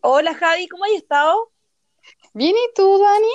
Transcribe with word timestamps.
Hola 0.00 0.34
Javi, 0.34 0.68
¿cómo 0.68 0.84
has 0.84 0.92
estado? 0.92 1.50
Bien, 2.32 2.54
¿y 2.56 2.74
tú, 2.74 2.98
Dani? 2.98 3.32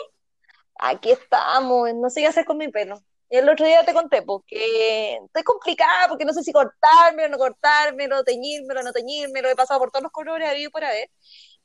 Aquí 0.80 1.12
estamos, 1.12 1.94
no 1.96 2.10
sé 2.10 2.22
qué 2.22 2.28
hacer 2.28 2.46
con 2.46 2.58
mi 2.58 2.70
pelo. 2.70 3.02
El 3.30 3.48
otro 3.48 3.66
día 3.66 3.84
te 3.86 3.94
conté, 3.94 4.22
porque 4.24 5.20
estoy 5.26 5.44
complicada, 5.44 6.08
porque 6.08 6.26
no 6.26 6.34
sé 6.34 6.44
si 6.44 6.52
cortármelo, 6.52 7.30
no 7.30 7.38
cortármelo, 7.38 8.24
teñírmelo, 8.24 8.82
no 8.82 8.92
teñírmelo, 8.92 9.50
he 9.50 9.56
pasado 9.56 9.80
por 9.80 9.92
todos 9.92 10.04
los 10.04 10.12
colores, 10.12 10.48
ha 10.48 10.52
habido 10.52 10.72
por 10.72 10.84
haber. 10.84 11.12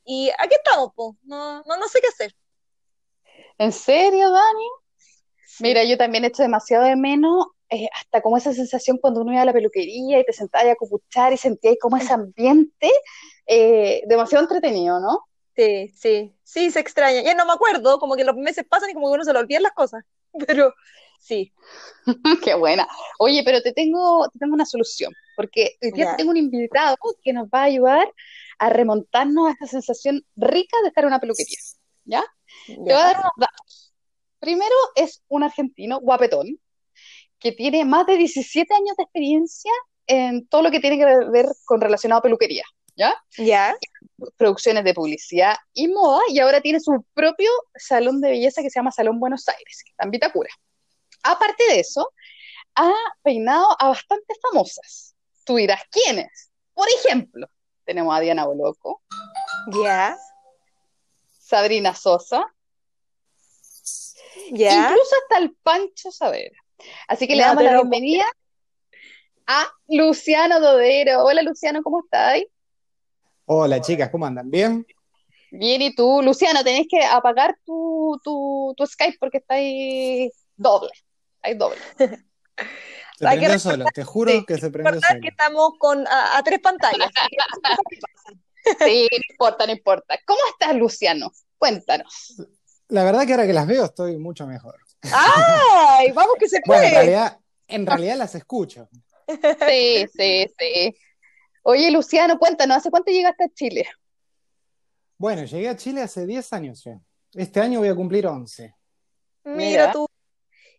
Y 0.05 0.31
aquí 0.39 0.55
estamos, 0.55 0.91
pues, 0.95 1.15
no, 1.23 1.63
no, 1.63 1.77
no 1.79 1.89
sé 1.89 2.01
qué 2.01 2.09
hacer. 2.09 2.35
¿En 3.59 3.73
serio, 3.73 4.31
Dani? 4.31 4.69
Mira, 5.61 5.85
yo 5.85 5.97
también 5.97 6.25
echo 6.25 6.43
demasiado 6.43 6.85
de 6.85 6.97
menos, 6.97 7.47
eh, 7.71 7.89
hasta 7.95 8.21
como 8.21 8.37
esa 8.37 8.53
sensación 8.53 8.99
cuando 8.99 9.23
uno 9.23 9.33
iba 9.33 9.43
a 9.43 9.47
la 9.47 9.53
peluquería 9.53 10.21
y 10.21 10.25
te 10.25 10.33
sentabas 10.33 10.73
a 10.73 10.77
cupuchar 10.77 11.33
y 11.33 11.37
sentías 11.37 11.77
como 11.81 11.97
ese 11.97 12.13
ambiente 12.13 12.91
eh, 13.47 14.03
demasiado 14.07 14.45
entretenido, 14.45 15.01
¿no? 15.01 15.21
Sí, 15.57 15.89
sí, 15.89 16.35
sí, 16.43 16.71
se 16.71 16.81
extraña. 16.81 17.23
Ya 17.23 17.35
no 17.35 17.47
me 17.47 17.53
acuerdo, 17.53 17.99
como 17.99 18.17
que 18.17 18.25
los 18.25 18.37
meses 18.37 18.65
pasan 18.69 18.91
y 18.91 18.95
como 18.95 19.09
que 19.09 19.15
uno 19.15 19.25
se 19.25 19.33
le 19.33 19.39
olvidan 19.39 19.63
las 19.63 19.73
cosas. 19.73 20.05
Pero 20.47 20.73
sí, 21.21 21.53
Qué 22.45 22.55
buena. 22.55 22.87
Oye, 23.19 23.43
pero 23.45 23.63
te 23.63 23.73
tengo, 23.73 24.29
te 24.33 24.39
tengo 24.39 24.55
una 24.55 24.67
solución, 24.67 25.13
porque 25.37 25.77
hoy 25.83 25.93
día 25.93 26.17
tengo 26.17 26.31
un 26.31 26.37
invitado 26.37 26.97
que 27.23 27.33
nos 27.33 27.49
va 27.49 27.61
a 27.61 27.65
ayudar 27.65 28.13
a 28.59 28.71
remontarnos 28.71 29.49
a 29.49 29.53
esta 29.53 29.67
sensación 29.67 30.25
rica 30.37 30.77
de 30.83 30.89
estar 30.89 31.05
en 31.05 31.09
una 31.09 31.21
peluquería, 31.21 31.59
¿ya? 32.05 32.25
Te 32.67 32.77
voy 32.77 32.93
a 32.93 32.99
dar 32.99 33.19
unos 33.19 33.33
datos. 33.37 33.95
Primero 34.39 34.75
es 34.95 35.23
un 35.29 35.43
argentino 35.43 36.01
guapetón 36.01 36.61
que 37.39 37.53
tiene 37.53 37.85
más 37.85 38.07
de 38.07 38.17
17 38.17 38.73
años 38.75 38.97
de 38.97 39.05
experiencia 39.05 39.73
en 40.07 40.47
todo 40.47 40.63
lo 40.63 40.71
que 40.71 40.81
tiene 40.81 40.99
que 40.99 41.05
ver 41.31 41.47
con 41.65 41.81
relacionado 41.81 42.21
a 42.21 42.23
peluquería, 42.23 42.65
¿ya? 42.97 43.15
Ya, 43.37 43.77
Producciones 44.37 44.85
de 44.85 44.95
publicidad 44.95 45.57
y 45.73 45.89
moda, 45.89 46.23
y 46.29 46.39
ahora 46.39 46.61
tiene 46.61 46.81
su 46.81 47.05
propio 47.15 47.51
salón 47.77 48.21
de 48.21 48.31
belleza 48.31 48.63
que 48.63 48.71
se 48.71 48.79
llama 48.79 48.93
Salón 48.93 49.19
Buenos 49.19 49.49
Aires, 49.49 49.83
que 49.85 49.91
está 49.91 50.05
en 50.05 50.11
Vitacura. 50.11 50.51
Aparte 51.23 51.65
de 51.69 51.81
eso, 51.81 52.13
ha 52.77 52.93
peinado 53.23 53.77
a 53.79 53.89
bastantes 53.89 54.39
famosas. 54.41 55.15
Tú 55.45 55.57
dirás, 55.57 55.83
¿quiénes? 55.91 56.51
Por 56.73 56.89
ejemplo, 56.89 57.49
tenemos 57.85 58.17
a 58.17 58.21
Diana 58.21 58.47
Boloco, 58.47 59.03
ya, 59.73 60.17
Sabrina 61.29 61.95
Sosa, 61.95 62.47
ya. 64.51 64.89
incluso 64.89 65.15
hasta 65.23 65.39
el 65.39 65.55
Pancho 65.63 66.11
Saavedra. 66.11 66.59
Así 67.09 67.27
que 67.27 67.37
le 67.37 67.43
damos 67.43 67.63
la 67.63 67.75
bienvenida 67.75 68.25
a 69.47 69.69
Luciano 69.89 70.61
Dodero. 70.61 71.25
Hola 71.25 71.43
Luciano, 71.43 71.83
¿cómo 71.83 72.01
estás? 72.05 72.43
Hola 73.47 73.81
chicas, 73.81 74.09
¿cómo 74.11 74.27
andan? 74.27 74.51
¿Bien? 74.51 74.87
Bien, 75.51 75.83
¿y 75.83 75.95
tú? 75.95 76.21
Luciano, 76.23 76.65
tenés 76.65 76.87
que 76.89 77.05
apagar 77.05 77.57
tu, 77.65 78.19
tu, 78.25 78.75
tu 78.77 78.87
Skype 78.87 79.19
porque 79.21 79.39
está 79.39 79.55
ahí 79.55 80.31
doble. 80.57 80.91
Hay 81.43 81.55
doble. 81.55 81.79
Se 83.19 83.27
hay 83.27 83.39
que 83.41 83.59
solo, 83.59 83.85
te 83.93 84.03
juro 84.05 84.45
que 84.47 84.59
se 84.59 84.71
prendió 84.71 85.01
recordar 85.01 85.21
que 85.21 85.29
solo. 85.29 85.29
estamos 85.29 85.73
con, 85.79 86.07
a, 86.09 86.39
a 86.39 86.43
tres 86.43 86.61
pantallas. 86.61 87.11
Sí, 88.79 89.07
no 89.13 89.19
importa, 89.31 89.67
no 89.67 89.73
importa. 89.73 90.19
¿Cómo 90.27 90.41
estás, 90.51 90.75
Luciano? 90.75 91.31
Cuéntanos. 91.59 92.35
La 92.89 93.05
verdad 93.05 93.27
que 93.27 93.33
ahora 93.33 93.47
que 93.47 93.53
las 93.53 93.67
veo 93.67 93.85
estoy 93.85 94.17
mucho 94.17 94.47
mejor. 94.47 94.77
¡Ay! 95.13 96.13
Vamos 96.13 96.37
que 96.39 96.49
se 96.49 96.61
Bueno, 96.65 96.85
en 96.85 96.91
puede. 96.91 96.95
realidad, 96.95 97.39
en 97.69 97.87
realidad 97.87 98.17
las 98.17 98.35
escucho. 98.35 98.89
Sí, 99.69 100.07
sí, 100.17 100.47
sí. 100.59 100.97
Oye, 101.67 101.91
Luciano, 101.91 102.39
cuéntanos, 102.39 102.77
¿hace 102.77 102.91
cuánto 102.91 103.11
llegaste 103.11 103.45
a 103.45 103.49
Chile? 103.49 103.89
Bueno, 105.17 105.45
llegué 105.45 105.71
a 105.71 105.77
Chile 105.77 106.03
hace 106.03 106.27
10 106.27 106.53
años 106.53 106.85
ya. 106.85 107.01
Este 107.33 107.59
año 107.59 107.79
voy 107.79 107.89
a 107.89 107.95
cumplir 107.95 108.27
11. 108.27 108.75
Mira 109.45 109.57
Mira, 109.57 109.93
tú. 109.93 110.07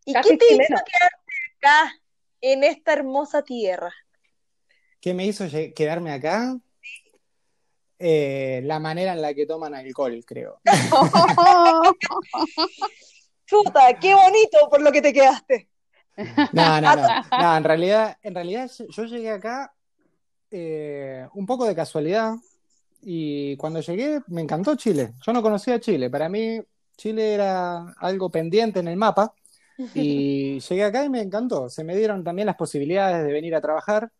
¿Y 0.06 0.13
qué 0.13 0.38
te 0.38 0.46
hizo 0.46 0.59
quedarte 0.59 1.34
acá 1.57 1.91
en 2.40 2.63
esta 2.63 2.94
hermosa 2.94 3.41
tierra? 3.41 3.91
¿Qué 5.01 5.16
me 5.16 5.25
hizo 5.25 5.46
quedarme 5.75 6.12
acá? 6.12 6.56
Eh, 7.97 8.62
la 8.63 8.78
manera 8.78 9.13
en 9.13 9.23
la 9.23 9.34
que 9.34 9.47
toman 9.47 9.73
alcohol, 9.73 10.23
creo. 10.23 10.62
Chuta, 13.47 14.00
qué 14.00 14.13
bonito 14.13 14.69
por 14.69 14.81
lo 14.81 14.91
que 14.91 15.02
te 15.02 15.12
quedaste. 15.12 15.67
No, 16.53 16.79
no, 16.79 16.96
no. 16.96 17.07
No, 17.40 17.57
en 17.57 17.63
realidad, 17.63 18.19
en 18.22 18.35
realidad 18.35 18.69
yo 18.90 19.06
llegué 19.06 19.31
acá 19.31 19.75
eh, 20.51 21.28
un 21.33 21.45
poco 21.45 21.66
de 21.66 21.75
casualidad 21.75 22.35
y 23.01 23.56
cuando 23.57 23.81
llegué 23.81 24.22
me 24.28 24.41
encantó 24.41 24.75
Chile. 24.75 25.13
Yo 25.25 25.33
no 25.33 25.41
conocía 25.41 25.79
Chile. 25.79 26.09
Para 26.09 26.29
mí 26.29 26.59
Chile 26.97 27.33
era 27.33 27.94
algo 28.00 28.29
pendiente 28.29 28.79
en 28.79 28.88
el 28.88 28.97
mapa 28.97 29.34
y 29.94 30.59
llegué 30.69 30.84
acá 30.84 31.05
y 31.05 31.09
me 31.09 31.22
encantó. 31.22 31.69
Se 31.69 31.84
me 31.84 31.95
dieron 31.95 32.23
también 32.23 32.47
las 32.47 32.55
posibilidades 32.55 33.25
de 33.25 33.31
venir 33.31 33.55
a 33.55 33.61
trabajar 33.61 34.11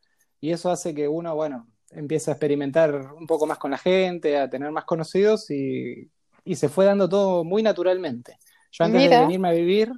y 0.42 0.52
eso 0.52 0.70
hace 0.70 0.94
que 0.94 1.08
uno, 1.08 1.34
bueno, 1.36 1.68
empiece 1.92 2.30
a 2.30 2.34
experimentar 2.34 3.14
un 3.14 3.26
poco 3.26 3.46
más 3.46 3.58
con 3.58 3.72
la 3.72 3.78
gente, 3.78 4.38
a 4.38 4.50
tener 4.50 4.72
más 4.72 4.86
conocidos 4.86 5.50
y, 5.50 6.10
y 6.44 6.56
se 6.56 6.70
fue 6.70 6.86
dando 6.86 7.10
todo 7.10 7.44
muy 7.44 7.64
naturalmente. 7.64 8.38
Yo 8.72 8.84
antes 8.84 9.10
de 9.10 9.20
venirme 9.20 9.48
a 9.48 9.52
vivir, 9.52 9.92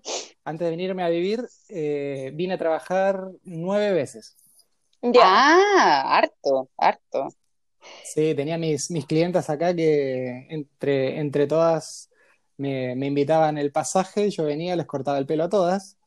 antes 0.46 0.66
de 0.66 0.70
venirme 0.70 1.04
a 1.04 1.10
vivir, 1.10 1.44
eh, 1.70 2.32
vine 2.36 2.54
a 2.54 2.58
trabajar 2.58 3.28
nueve 3.44 3.92
veces. 3.92 4.36
Ya, 5.02 5.22
ah, 5.26 6.18
harto, 6.18 6.70
harto. 6.78 7.30
Sí, 8.04 8.34
tenía 8.36 8.58
mis, 8.58 8.90
mis 8.92 9.06
clientas 9.06 9.50
acá 9.50 9.76
que 9.76 10.48
entre, 10.50 11.20
entre 11.20 11.48
todas 11.48 12.10
me, 12.58 12.96
me 12.96 13.08
invitaban 13.08 13.58
el 13.58 13.72
pasaje, 13.72 14.30
yo 14.30 14.44
venía, 14.44 14.76
les 14.76 14.86
cortaba 14.86 15.18
el 15.18 15.26
pelo 15.26 15.46
a 15.46 15.50
todas. 15.50 15.98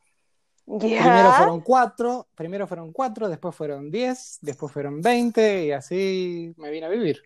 Primero 0.65 1.33
fueron 1.33 1.61
cuatro, 1.61 2.27
primero 2.35 2.67
fueron 2.67 2.93
cuatro, 2.93 3.27
después 3.27 3.55
fueron 3.55 3.91
diez, 3.91 4.37
después 4.41 4.71
fueron 4.71 5.01
veinte 5.01 5.65
y 5.65 5.71
así 5.71 6.53
me 6.57 6.69
vine 6.69 6.85
a 6.85 6.89
vivir. 6.89 7.23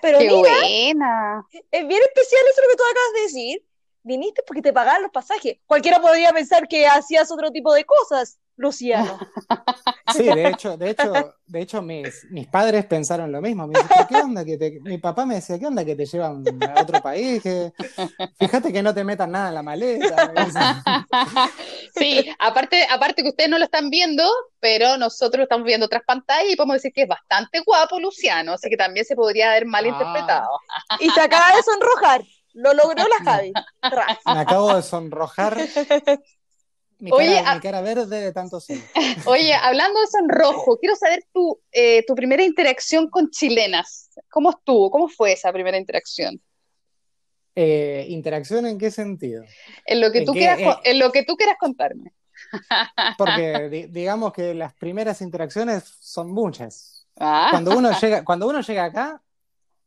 Pero 0.00 0.18
Qué 0.20 0.26
mira, 0.28 0.50
buena. 0.58 1.46
es 1.70 1.86
bien 1.86 2.00
especial 2.02 2.42
eso 2.50 2.62
lo 2.62 2.68
que 2.70 2.76
tú 2.76 2.82
acabas 2.82 3.12
de 3.14 3.20
decir. 3.22 3.64
Viniste 4.04 4.42
porque 4.44 4.62
te 4.62 4.72
pagaban 4.72 5.02
los 5.02 5.12
pasajes. 5.12 5.58
Cualquiera 5.66 6.00
podría 6.00 6.32
pensar 6.32 6.66
que 6.66 6.86
hacías 6.86 7.30
otro 7.30 7.52
tipo 7.52 7.72
de 7.72 7.84
cosas, 7.84 8.38
Luciano. 8.56 9.18
Sí, 10.12 10.24
de 10.24 10.48
hecho, 10.48 10.76
de 10.76 10.90
hecho, 10.90 11.12
de 11.46 11.62
hecho 11.62 11.80
mis, 11.80 12.26
mis 12.30 12.46
padres 12.46 12.84
pensaron 12.84 13.32
lo 13.32 13.40
mismo. 13.40 13.66
Me 13.66 13.78
dijeron, 13.78 14.06
¿qué 14.06 14.16
onda 14.16 14.44
que 14.44 14.58
te... 14.58 14.78
Mi 14.82 14.98
papá 14.98 15.24
me 15.24 15.36
decía, 15.36 15.58
¿qué 15.58 15.66
onda 15.66 15.86
que 15.86 15.96
te 15.96 16.04
llevan 16.04 16.44
a 16.76 16.82
otro 16.82 17.00
país? 17.00 17.42
Que... 17.42 17.72
Fíjate 18.38 18.74
que 18.74 18.82
no 18.82 18.92
te 18.92 19.04
metan 19.04 19.30
nada 19.30 19.48
en 19.48 19.54
la 19.54 19.62
maleta. 19.62 20.32
Sí, 21.94 22.34
aparte, 22.38 22.86
aparte 22.90 23.22
que 23.22 23.28
ustedes 23.28 23.48
no 23.48 23.58
lo 23.58 23.64
están 23.64 23.88
viendo, 23.90 24.24
pero 24.60 24.96
nosotros 24.98 25.44
estamos 25.44 25.66
viendo 25.66 25.86
otras 25.86 26.02
pantallas 26.06 26.52
y 26.52 26.56
podemos 26.56 26.74
decir 26.74 26.92
que 26.92 27.02
es 27.02 27.08
bastante 27.08 27.60
guapo 27.60 28.00
Luciano, 28.00 28.52
así 28.54 28.68
que 28.68 28.76
también 28.76 29.06
se 29.06 29.14
podría 29.14 29.50
haber 29.50 29.64
Ah, 29.64 29.70
malinterpretado. 29.70 30.48
Y 31.00 31.10
se 31.10 31.20
acaba 31.20 31.56
de 31.56 31.62
sonrojar. 31.62 32.22
Lo 32.54 32.74
logró 32.74 33.04
la 33.08 33.24
Javi. 33.24 33.52
Me 34.26 34.40
acabo 34.40 34.74
de 34.74 34.82
sonrojar 34.82 35.56
mi 37.02 37.10
Oye, 37.10 37.34
cara, 37.34 37.50
a- 37.50 37.54
mi 37.56 37.60
cara 37.60 37.80
verde 37.82 38.20
de 38.20 38.32
tanto 38.32 38.60
sol. 38.60 38.78
oye, 39.26 39.52
hablando 39.54 40.00
de 40.00 40.06
sonrojo, 40.06 40.78
quiero 40.78 40.94
saber 40.94 41.24
tu, 41.32 41.60
eh, 41.72 42.04
tu 42.06 42.14
primera 42.14 42.44
interacción 42.44 43.10
con 43.10 43.28
chilenas. 43.30 44.10
¿Cómo 44.30 44.50
estuvo? 44.50 44.88
¿Cómo 44.90 45.08
fue 45.08 45.32
esa 45.32 45.52
primera 45.52 45.76
interacción? 45.76 46.40
Eh, 47.54 48.06
¿interacción 48.08 48.66
en 48.66 48.78
qué 48.78 48.90
sentido? 48.90 49.44
En 49.84 50.00
lo 50.00 50.12
que 50.12 50.20
¿En 50.20 50.24
tú 50.26 50.32
qué? 50.32 50.38
quieras, 50.38 50.60
Eh, 50.60 50.76
en 50.84 50.98
lo 51.00 51.10
que 51.10 51.24
tú 51.24 51.36
quieras 51.36 51.56
contarme. 51.58 52.12
porque 53.18 53.68
di- 53.68 53.86
digamos 53.88 54.32
que 54.32 54.54
las 54.54 54.72
primeras 54.74 55.20
interacciones 55.20 55.82
son 56.00 56.30
muchas. 56.30 57.06
Ah, 57.18 57.48
Cuando 57.50 57.76
uno 57.76 57.90
llega, 58.00 58.24
cuando 58.24 58.48
uno 58.48 58.60
llega 58.60 58.84
acá, 58.84 59.20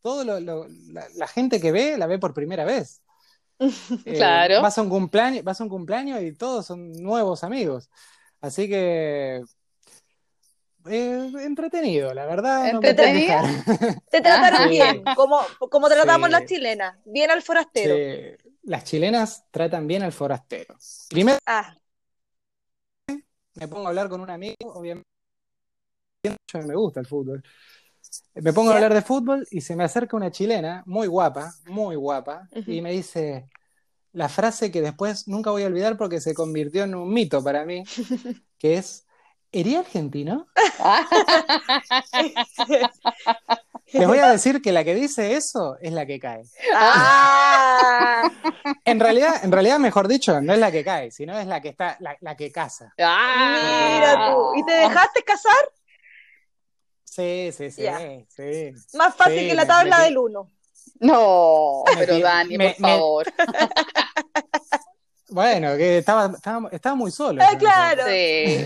todo 0.02 0.24
lo- 0.26 0.40
lo- 0.42 0.68
la, 0.92 1.08
la 1.16 1.28
gente 1.28 1.60
que 1.62 1.72
ve 1.72 1.98
la 1.98 2.08
ve 2.08 2.20
por 2.20 2.34
primera 2.34 2.66
vez. 2.66 3.02
Eh, 4.06 4.18
claro. 4.18 4.62
vas 4.62 4.78
a 4.78 4.82
un 4.82 4.90
cumpleaños, 4.90 5.44
vas 5.44 5.60
a 5.60 5.64
un 5.64 5.70
cumpleaños 5.70 6.22
y 6.22 6.34
todos 6.34 6.66
son 6.66 6.92
nuevos 6.94 7.44
amigos. 7.44 7.90
Así 8.42 8.70
que 8.70 9.42
eh, 10.88 11.32
entretenido, 11.42 12.14
la 12.14 12.26
verdad, 12.26 12.72
no 12.74 12.80
¿Entretenido? 12.80 13.28
quejar. 13.28 13.46
Te 14.12 14.22
trataron 14.22 14.70
Sí, 14.70 14.70
bien, 14.70 15.04
como, 15.16 15.40
como 15.70 15.90
tratamos 15.90 16.30
las 16.30 16.46
chilenas. 16.46 16.98
Bien 17.06 17.32
al 17.32 17.42
forastero. 17.42 17.96
sí. 17.96 18.52
Las 18.64 18.84
chilenas 18.84 19.46
tratan 19.52 19.88
bien 19.88 20.04
al 20.04 20.12
forastero. 20.12 20.76
Primero 21.10 21.38
Ah, 21.46 21.76
me 23.56 23.68
pongo 23.68 23.86
a 23.86 23.90
hablar 23.90 24.10
con 24.10 24.22
un 24.22 24.30
amigo, 24.30 24.56
obviamente 24.74 25.06
me 26.66 26.76
gusta 26.76 27.00
el 27.00 27.06
fútbol. 27.08 27.44
Me 28.36 28.54
pongo 28.54 28.72
a 28.72 28.76
hablar 28.76 28.94
de 28.94 29.02
fútbol 29.02 29.48
y 29.52 29.62
se 29.62 29.76
me 29.76 29.84
acerca 29.84 30.18
una 30.18 30.32
chilena, 30.32 30.84
muy 30.86 31.08
guapa, 31.08 31.54
muy 31.68 31.96
guapa, 31.96 32.48
y 32.68 32.82
me 32.82 32.92
dice 32.92 33.48
la 34.12 34.30
frase 34.30 34.72
que 34.72 34.82
después 34.82 35.28
nunca 35.28 35.52
voy 35.52 35.64
a 35.64 35.68
olvidar 35.68 35.98
porque 35.98 36.22
se 36.22 36.34
convirtió 36.34 36.84
en 36.84 36.96
un 36.96 37.12
mito 37.12 37.44
para 37.44 37.66
mí, 37.66 37.84
que 38.58 38.78
es, 38.78 39.06
¿ería 39.52 39.80
argentino? 39.80 40.48
Les 43.94 44.08
voy 44.08 44.18
a 44.18 44.30
decir 44.30 44.62
que 44.62 44.72
la 44.72 44.84
que 44.84 44.96
dice 44.96 45.36
eso 45.36 45.78
es 45.80 45.94
la 45.94 46.06
que 46.06 46.20
cae. 46.20 46.44
Ah, 46.74 48.30
En 48.84 49.00
realidad, 49.00 49.44
en 49.44 49.52
realidad, 49.52 49.80
mejor 49.80 50.08
dicho, 50.08 50.42
no 50.42 50.54
es 50.54 50.60
la 50.60 50.72
que 50.72 50.84
cae, 50.84 51.12
sino 51.12 51.38
es 51.38 51.46
la 51.46 51.62
que 51.62 51.70
está, 51.70 51.96
la, 52.00 52.18
la 52.20 52.36
que 52.36 52.52
casa. 52.52 52.94
Ah. 53.00 53.94
mira 53.94 54.32
tú. 54.34 54.60
¿Y 54.60 54.66
te 54.66 54.74
dejaste 54.74 55.24
casar? 55.24 55.54
Sí, 57.16 57.52
sí, 57.56 57.72
sí, 57.72 57.86
sí. 58.36 58.72
Más 58.98 59.16
fácil 59.16 59.40
Sí, 59.40 59.48
que 59.48 59.54
la 59.56 59.66
tabla 59.66 60.00
me- 60.00 60.04
del 60.06 60.18
uno. 60.18 60.52
No, 61.00 61.84
Me 61.88 61.98
pero 61.98 62.20
Dani, 62.20 62.58
me- 62.58 62.72
por 62.74 62.82
me- 62.82 62.88
favor. 62.90 63.26
Bueno, 65.30 65.76
que 65.76 65.98
estaba, 65.98 66.32
estaba, 66.36 66.70
estaba 66.72 66.96
muy 66.96 67.12
solo. 67.12 67.42
Ah, 67.44 67.54
yo, 67.54 67.58
claro. 67.60 68.04
Sí. 68.06 68.66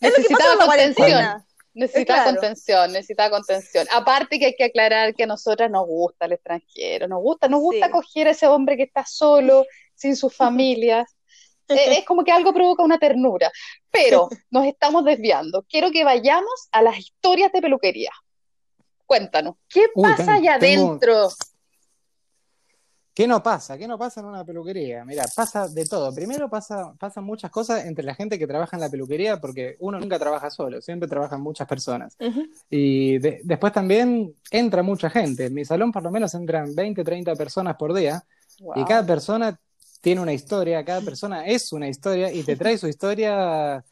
Es 0.00 0.10
lo 0.10 0.22
que 0.22 0.34
pasa 0.34 0.54
Necesitaba 0.54 0.66
contención. 0.66 1.44
Necesitaba 1.74 2.22
Claro. 2.22 2.30
contención, 2.38 2.92
necesitaba 2.92 3.30
contención. 3.30 3.86
Aparte 3.92 4.38
que 4.38 4.46
hay 4.46 4.54
que 4.56 4.64
aclarar 4.64 5.14
que 5.14 5.24
a 5.24 5.26
nosotras 5.26 5.70
nos 5.70 5.86
gusta 5.86 6.26
el 6.26 6.32
extranjero, 6.32 7.08
nos 7.08 7.20
gusta, 7.20 7.48
nos 7.48 7.60
gusta 7.60 7.86
Sí. 7.86 7.90
acoger 7.92 8.28
a 8.28 8.30
ese 8.30 8.46
hombre 8.46 8.76
que 8.76 8.84
está 8.84 9.04
solo, 9.06 9.64
sin 9.94 10.16
su 10.16 10.30
familia. 10.30 11.06
Eh, 11.68 11.98
es 11.98 12.04
como 12.04 12.22
que 12.24 12.32
algo 12.32 12.52
provoca 12.52 12.82
una 12.82 12.98
ternura. 12.98 13.50
Pero 13.90 14.28
nos 14.50 14.66
estamos 14.66 15.04
desviando. 15.04 15.64
Quiero 15.68 15.90
que 15.90 16.04
vayamos 16.04 16.68
a 16.72 16.82
las 16.82 16.98
historias 16.98 17.52
de 17.52 17.60
peluquería. 17.60 18.10
Cuéntanos, 19.04 19.54
¿qué 19.68 19.86
Uy, 19.94 20.02
pasa 20.02 20.34
allá 20.34 20.54
adentro? 20.54 21.28
¿Qué 23.14 23.26
no 23.26 23.42
pasa? 23.42 23.78
¿Qué 23.78 23.88
no 23.88 23.96
pasa 23.96 24.20
en 24.20 24.26
una 24.26 24.44
peluquería? 24.44 25.02
Mira, 25.06 25.24
pasa 25.34 25.68
de 25.68 25.86
todo. 25.86 26.14
Primero 26.14 26.50
pasa, 26.50 26.92
pasan 26.98 27.24
muchas 27.24 27.50
cosas 27.50 27.86
entre 27.86 28.04
la 28.04 28.14
gente 28.14 28.38
que 28.38 28.46
trabaja 28.46 28.76
en 28.76 28.82
la 28.82 28.90
peluquería, 28.90 29.40
porque 29.40 29.76
uno 29.78 29.98
nunca 29.98 30.18
trabaja 30.18 30.50
solo, 30.50 30.82
siempre 30.82 31.08
trabajan 31.08 31.40
muchas 31.40 31.66
personas. 31.66 32.14
Y 32.68 33.16
de- 33.18 33.40
después 33.42 33.72
también 33.72 34.34
entra 34.50 34.82
mucha 34.82 35.08
gente. 35.08 35.46
En 35.46 35.54
mi 35.54 35.64
salón 35.64 35.92
por 35.92 36.02
lo 36.02 36.10
menos 36.10 36.34
entran 36.34 36.74
20, 36.74 37.02
30 37.04 37.34
personas 37.36 37.76
por 37.76 37.94
día, 37.94 38.22
y 38.74 38.84
cada 38.84 39.06
persona 39.06 39.58
tiene 40.00 40.20
una 40.20 40.32
historia, 40.32 40.84
cada 40.84 41.00
persona 41.00 41.46
es 41.46 41.72
una 41.72 41.88
historia, 41.88 42.32
y 42.32 42.42
te 42.42 42.56
trae 42.56 42.78
su 42.78 42.88
historia, 42.88 43.84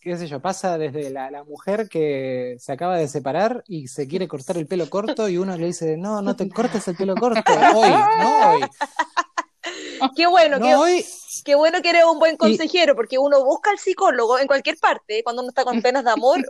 qué 0.00 0.16
sé 0.16 0.26
yo, 0.26 0.40
pasa 0.40 0.78
desde 0.78 1.10
la, 1.10 1.30
la 1.30 1.44
mujer 1.44 1.88
que 1.88 2.56
se 2.58 2.72
acaba 2.72 2.96
de 2.96 3.08
separar 3.08 3.64
y 3.66 3.88
se 3.88 4.06
quiere 4.08 4.28
cortar 4.28 4.56
el 4.56 4.66
pelo 4.66 4.88
corto, 4.88 5.28
y 5.28 5.38
uno 5.38 5.56
le 5.56 5.66
dice, 5.66 5.96
no, 5.96 6.22
no 6.22 6.36
te 6.36 6.48
cortes 6.48 6.86
el 6.88 6.96
pelo 6.96 7.14
corto, 7.14 7.52
hoy, 7.74 7.90
no 7.90 8.50
hoy. 8.50 8.60
Qué 10.16 10.26
bueno, 10.26 10.56
hoy, 10.78 11.04
qué 11.44 11.54
bueno 11.54 11.82
que 11.82 11.90
eres 11.90 12.04
un 12.04 12.18
buen 12.18 12.36
consejero, 12.36 12.96
porque 12.96 13.18
uno 13.18 13.44
busca 13.44 13.70
al 13.70 13.78
psicólogo 13.78 14.38
en 14.38 14.46
cualquier 14.46 14.78
parte, 14.78 15.22
cuando 15.22 15.42
uno 15.42 15.50
está 15.50 15.64
con 15.64 15.82
penas 15.82 16.04
de 16.04 16.10
amor, 16.10 16.40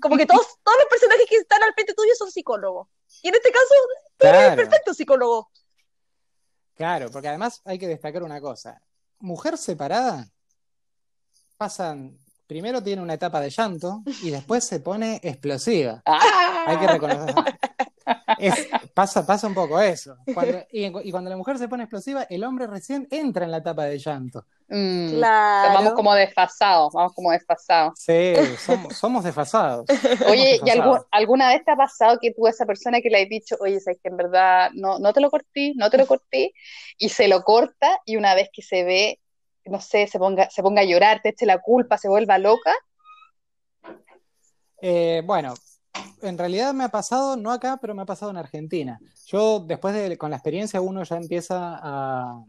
como 0.00 0.16
que 0.16 0.26
todos, 0.26 0.46
todos 0.62 0.78
los 0.78 0.86
personajes 0.88 1.26
que 1.28 1.36
están 1.36 1.62
al 1.62 1.74
frente 1.74 1.94
tuyo 1.94 2.12
son 2.16 2.30
psicólogos. 2.30 2.88
Y 3.22 3.28
en 3.28 3.34
este 3.34 3.50
caso, 3.50 3.74
tú 4.18 4.26
eres 4.26 4.50
el 4.50 4.56
perfecto 4.56 4.94
psicólogo. 4.94 5.50
Claro, 6.80 7.10
porque 7.12 7.28
además 7.28 7.60
hay 7.64 7.78
que 7.78 7.86
destacar 7.86 8.22
una 8.22 8.40
cosa. 8.40 8.80
Mujer 9.20 9.56
separada, 9.58 10.26
pasan, 11.56 12.18
primero 12.50 12.82
tiene 12.82 13.00
una 13.00 13.14
etapa 13.14 13.40
de 13.40 13.48
llanto 13.48 14.02
y 14.24 14.30
después 14.30 14.64
se 14.66 14.80
pone 14.80 15.20
explosiva. 15.22 16.02
Ah. 16.04 16.64
Hay 16.66 16.76
que 16.78 16.86
reconocer. 16.88 17.34
Es- 18.38 18.66
pasa, 18.92 19.24
pasa 19.24 19.46
un 19.46 19.54
poco 19.54 19.80
eso. 19.80 20.16
Cuando- 20.34 20.58
y, 20.72 20.86
y 20.86 21.10
cuando 21.12 21.30
la 21.30 21.36
mujer 21.36 21.58
se 21.58 21.68
pone 21.68 21.84
explosiva, 21.84 22.24
el 22.28 22.42
hombre 22.42 22.66
recién 22.66 23.06
entra 23.12 23.44
en 23.44 23.52
la 23.52 23.58
etapa 23.58 23.84
de 23.84 23.98
llanto. 23.98 24.46
Mm, 24.68 25.10
Claro. 25.14 25.74
Vamos 25.74 25.92
como 25.94 26.12
desfasados, 26.14 26.92
vamos 26.92 27.12
como 27.14 27.30
desfasados. 27.30 27.92
Sí, 27.96 28.34
somos, 28.64 28.96
somos 28.96 29.22
desfasados. 29.24 29.86
Oye, 30.28 30.56
Somos 30.56 30.66
¿y 30.66 30.70
algún- 30.70 31.00
alguna 31.12 31.48
vez 31.50 31.64
te 31.64 31.70
ha 31.70 31.76
pasado 31.76 32.18
que 32.20 32.32
tú 32.32 32.46
a 32.48 32.50
esa 32.50 32.66
persona 32.66 33.00
que 33.00 33.10
le 33.10 33.22
has 33.22 33.28
dicho, 33.28 33.56
oye, 33.60 33.78
sabes 33.78 34.00
que 34.02 34.08
en 34.08 34.16
verdad 34.16 34.70
no, 34.74 34.98
no 34.98 35.12
te 35.12 35.20
lo 35.20 35.30
corté, 35.30 35.72
no 35.76 35.88
te 35.88 35.98
lo 35.98 36.06
corté, 36.06 36.52
y 36.98 37.10
se 37.10 37.28
lo 37.28 37.42
corta 37.44 38.00
y 38.04 38.16
una 38.16 38.34
vez 38.34 38.48
que 38.52 38.62
se 38.62 38.82
ve, 38.82 39.20
no 39.64 39.80
sé, 39.80 40.06
se 40.06 40.18
ponga, 40.18 40.48
se 40.50 40.62
ponga 40.62 40.82
a 40.82 40.84
llorar, 40.84 41.20
te 41.22 41.30
eche 41.30 41.46
la 41.46 41.58
culpa, 41.58 41.98
se 41.98 42.08
vuelva 42.08 42.38
loca? 42.38 42.74
Eh, 44.80 45.22
bueno, 45.24 45.54
en 46.22 46.38
realidad 46.38 46.72
me 46.72 46.84
ha 46.84 46.88
pasado, 46.88 47.36
no 47.36 47.50
acá, 47.52 47.78
pero 47.80 47.94
me 47.94 48.02
ha 48.02 48.06
pasado 48.06 48.30
en 48.30 48.36
Argentina. 48.36 48.98
Yo, 49.26 49.60
después 49.60 49.94
de, 49.94 50.16
con 50.16 50.30
la 50.30 50.36
experiencia, 50.36 50.80
uno 50.80 51.02
ya 51.02 51.16
empieza 51.16 51.78
a, 51.82 52.44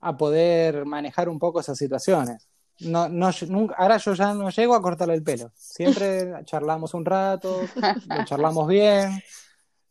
a 0.00 0.16
poder 0.16 0.84
manejar 0.84 1.28
un 1.28 1.38
poco 1.38 1.60
esas 1.60 1.78
situaciones. 1.78 2.48
No, 2.80 3.08
no, 3.08 3.30
nunca, 3.48 3.74
ahora 3.76 3.96
yo 3.98 4.14
ya 4.14 4.34
no 4.34 4.50
llego 4.50 4.74
a 4.74 4.82
cortarle 4.82 5.14
el 5.14 5.22
pelo. 5.22 5.52
Siempre 5.54 6.32
charlamos 6.44 6.94
un 6.94 7.04
rato, 7.04 7.60
lo 8.06 8.24
charlamos 8.24 8.66
bien, 8.66 9.22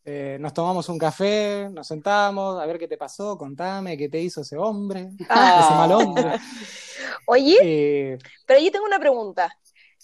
eh, 0.03 0.37
nos 0.39 0.53
tomamos 0.53 0.89
un 0.89 0.97
café, 0.97 1.69
nos 1.71 1.87
sentamos, 1.87 2.59
a 2.61 2.65
ver 2.65 2.79
qué 2.79 2.87
te 2.87 2.97
pasó, 2.97 3.37
contame 3.37 3.97
qué 3.97 4.09
te 4.09 4.19
hizo 4.19 4.41
ese 4.41 4.57
hombre, 4.57 5.09
Ah. 5.29 5.59
ese 5.65 5.73
mal 5.75 5.91
hombre. 5.91 6.39
Oye, 7.27 7.57
Eh, 7.61 8.17
pero 8.45 8.59
yo 8.59 8.71
tengo 8.71 8.85
una 8.85 8.99
pregunta. 8.99 9.55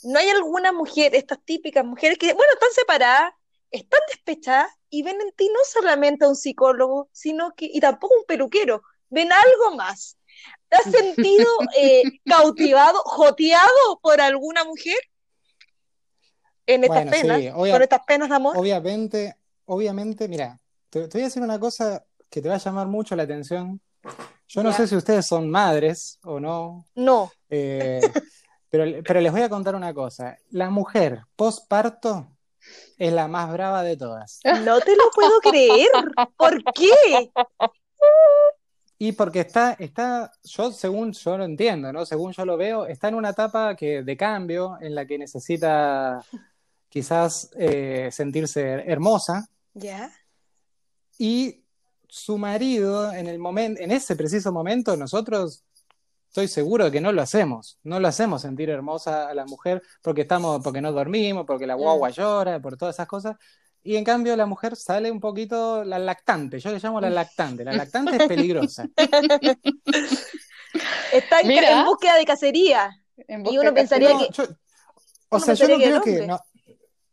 ¿No 0.04 0.20
hay 0.20 0.30
alguna 0.30 0.72
mujer, 0.72 1.16
estas 1.16 1.40
típicas 1.44 1.84
mujeres 1.84 2.18
que, 2.20 2.28
bueno, 2.34 2.54
están 2.54 2.70
separadas, 2.74 3.32
están 3.72 4.00
despechadas 4.08 4.70
y 4.90 5.02
ven 5.04 5.20
en 5.20 5.32
ti 5.36 5.50
no 5.50 5.60
solamente 5.66 6.26
a 6.26 6.30
un 6.30 6.36
psicólogo, 6.36 7.10
sino 7.12 7.54
que, 7.56 7.66
y 7.66 7.80
tampoco 7.80 8.14
un 8.16 8.26
peluquero, 8.26 8.84
ven 9.10 9.30
algo 9.32 9.76
más? 9.76 10.18
¿Te 10.70 10.76
has 10.78 10.84
sentido 10.84 11.48
eh, 11.76 12.04
cautivado, 12.26 13.00
joteado 13.06 14.00
por 14.02 14.22
alguna 14.22 14.64
mujer 14.66 14.98
en 16.68 16.84
estas 16.84 16.98
Bueno, 17.06 17.12
penas, 17.12 17.40
sí, 17.40 17.48
obvia- 17.50 17.74
con 17.74 17.82
estas 17.82 18.02
penas 18.06 18.30
de 18.30 18.36
amor? 18.36 18.58
Obviamente, 18.58 19.36
obviamente, 19.68 20.28
mira, 20.28 20.60
te, 20.90 21.08
te 21.08 21.18
voy 21.18 21.22
a 21.22 21.26
decir 21.26 21.44
una 21.44 21.60
cosa 21.60 22.04
que 22.30 22.42
te 22.42 22.50
va 22.50 22.56
a 22.56 22.60
llamar 22.60 22.88
mucho 22.88 23.16
la 23.16 23.24
atención. 23.24 23.80
Yo 24.48 24.64
no 24.64 24.74
sé 24.74 24.88
si 24.88 24.96
ustedes 24.96 25.26
son 25.26 25.50
madres 25.50 26.20
o 26.24 26.40
no, 26.40 26.86
No. 26.96 27.32
eh, 27.50 28.00
pero, 28.70 29.04
pero 29.06 29.22
les 29.22 29.32
voy 29.32 29.42
a 29.42 29.50
contar 29.50 29.76
una 29.76 29.94
cosa. 29.94 30.38
La 30.52 30.70
mujer 30.70 31.22
postparto 31.36 32.28
es 32.98 33.14
la 33.14 33.28
más 33.28 33.52
brava 33.52 33.84
de 33.84 33.96
todas. 33.98 34.40
No 34.44 34.80
te 34.80 34.96
lo 34.96 35.04
puedo 35.14 35.40
creer. 35.42 35.90
¿Por 36.38 36.64
qué? 36.74 37.30
Y 39.00 39.12
porque 39.12 39.42
está, 39.42 39.74
está, 39.74 40.32
yo 40.44 40.72
según 40.72 41.12
yo 41.14 41.38
lo 41.38 41.44
entiendo, 41.46 41.94
¿no? 41.94 42.06
Según 42.06 42.32
yo 42.32 42.46
lo 42.46 42.58
veo, 42.58 42.88
está 42.88 43.10
en 43.10 43.16
una 43.16 43.30
etapa 43.30 43.76
que, 43.76 44.02
de 44.02 44.18
cambio 44.18 44.78
en 44.82 44.96
la 44.96 45.06
que 45.06 45.20
necesita 45.20 46.24
quizás 46.90 47.52
eh, 47.58 48.10
sentirse 48.12 48.64
hermosa. 48.90 49.48
Ya. 49.78 50.12
Y 51.18 51.64
su 52.08 52.38
marido, 52.38 53.12
en 53.14 53.28
el 53.28 53.40
momento, 53.40 53.82
en 53.82 53.92
ese 53.92 54.16
preciso 54.16 54.52
momento, 54.52 54.96
nosotros 54.98 55.64
estoy 56.30 56.48
seguro 56.48 56.86
de 56.86 56.92
que 56.92 57.02
no 57.02 57.12
lo 57.12 57.22
hacemos. 57.22 57.78
No 57.84 58.00
lo 58.00 58.08
hacemos 58.08 58.42
sentir 58.42 58.70
hermosa 58.70 59.28
a 59.30 59.34
la 59.34 59.46
mujer 59.46 59.82
porque 60.02 60.22
estamos, 60.22 60.62
porque 60.64 60.82
no 60.82 60.92
dormimos, 60.92 61.46
porque 61.46 61.68
la 61.68 61.76
guagua 61.76 62.10
llora, 62.10 62.60
por 62.60 62.78
todas 62.78 62.96
esas 62.96 63.08
cosas. 63.08 63.36
Y 63.84 63.96
en 63.96 64.04
cambio 64.04 64.36
la 64.36 64.46
mujer 64.46 64.76
sale 64.76 65.10
un 65.12 65.20
poquito 65.20 65.84
la 65.84 65.98
lactante, 65.98 66.60
yo 66.60 66.72
le 66.72 66.80
llamo 66.80 67.00
la 67.00 67.10
lactante. 67.10 67.64
La 67.64 67.72
lactante 67.74 68.18
es 68.18 68.28
peligrosa. 68.28 68.86
Está 71.14 71.40
en, 71.42 71.86
búsqueda 71.86 72.16
de 72.18 72.26
cacería. 72.26 72.90
Y 73.28 73.58
uno 73.58 73.74
pensaría 73.74 74.10
No, 74.14 74.20
que- 74.20 74.30
yo- 74.34 74.44
o 75.30 75.40
sea, 75.40 75.54
yo 75.56 75.68
no 75.68 75.78
que 75.78 75.84
creo 75.84 76.02
que 76.02 76.28
no, 76.28 76.40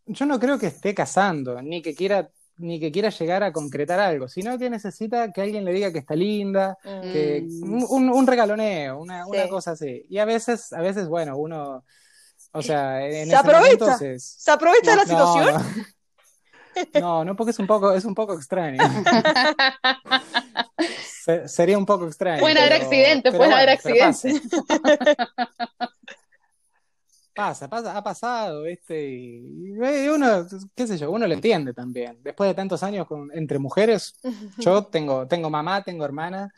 yo 0.06 0.26
no 0.26 0.38
creo 0.38 0.58
que 0.58 0.66
esté 0.66 0.94
casando, 0.94 1.60
ni 1.62 1.80
que 1.82 1.94
quiera, 1.94 2.28
ni 2.56 2.78
que 2.78 2.92
quiera 2.92 3.08
llegar 3.10 3.42
a 3.42 3.52
concretar 3.52 3.98
algo, 4.00 4.28
sino 4.28 4.56
que 4.58 4.70
necesita 4.70 5.32
que 5.32 5.42
alguien 5.42 5.64
le 5.64 5.72
diga 5.72 5.92
que 5.92 5.98
está 5.98 6.14
linda, 6.14 6.78
que 6.82 7.44
Mm. 7.48 7.84
un, 7.90 8.10
un 8.10 8.26
regaloneo, 8.26 8.98
una, 9.00 9.26
una 9.26 9.48
cosa 9.48 9.72
así. 9.72 10.04
Y 10.08 10.18
a 10.18 10.24
veces, 10.24 10.72
a 10.72 10.80
veces, 10.80 11.08
bueno, 11.08 11.36
uno, 11.36 11.84
o 12.52 12.62
sea, 12.62 13.04
en 13.06 13.28
Se 13.28 13.36
aprovecha. 13.36 13.60
momento 13.84 13.98
se- 13.98 14.18
¿Se 14.20 14.50
aprovecha 14.50 14.90
de 14.92 14.96
la 14.98 15.04
no, 15.04 15.08
situación? 15.08 15.54
No. 15.54 15.60
No, 17.00 17.24
no, 17.24 17.36
porque 17.36 17.52
es 17.52 17.58
un 17.60 17.68
poco, 17.68 17.92
es 17.92 18.04
un 18.04 18.14
poco 18.16 18.34
extraño. 18.34 18.78
Se- 21.24 21.48
sería 21.48 21.78
un 21.78 21.86
poco 21.86 22.06
extraño. 22.06 22.40
Pueden 22.40 22.58
haber 22.58 22.74
accidentes, 22.74 23.34
pueden 23.34 23.52
haber 23.52 23.70
accidentes. 23.70 24.24
Pasa, 27.34 27.68
pasa, 27.68 27.96
ha 27.96 28.02
pasado, 28.04 28.62
¿viste? 28.62 29.08
Y, 29.10 29.74
y 29.74 30.08
uno, 30.08 30.46
qué 30.74 30.86
sé 30.86 30.96
yo, 30.96 31.10
uno 31.10 31.26
lo 31.26 31.34
entiende 31.34 31.74
también. 31.74 32.18
Después 32.22 32.48
de 32.48 32.54
tantos 32.54 32.82
años 32.84 33.06
con, 33.08 33.28
entre 33.36 33.58
mujeres, 33.58 34.14
yo 34.58 34.84
tengo, 34.92 35.26
tengo 35.26 35.50
mamá, 35.50 35.82
tengo 35.82 36.04
hermana 36.04 36.48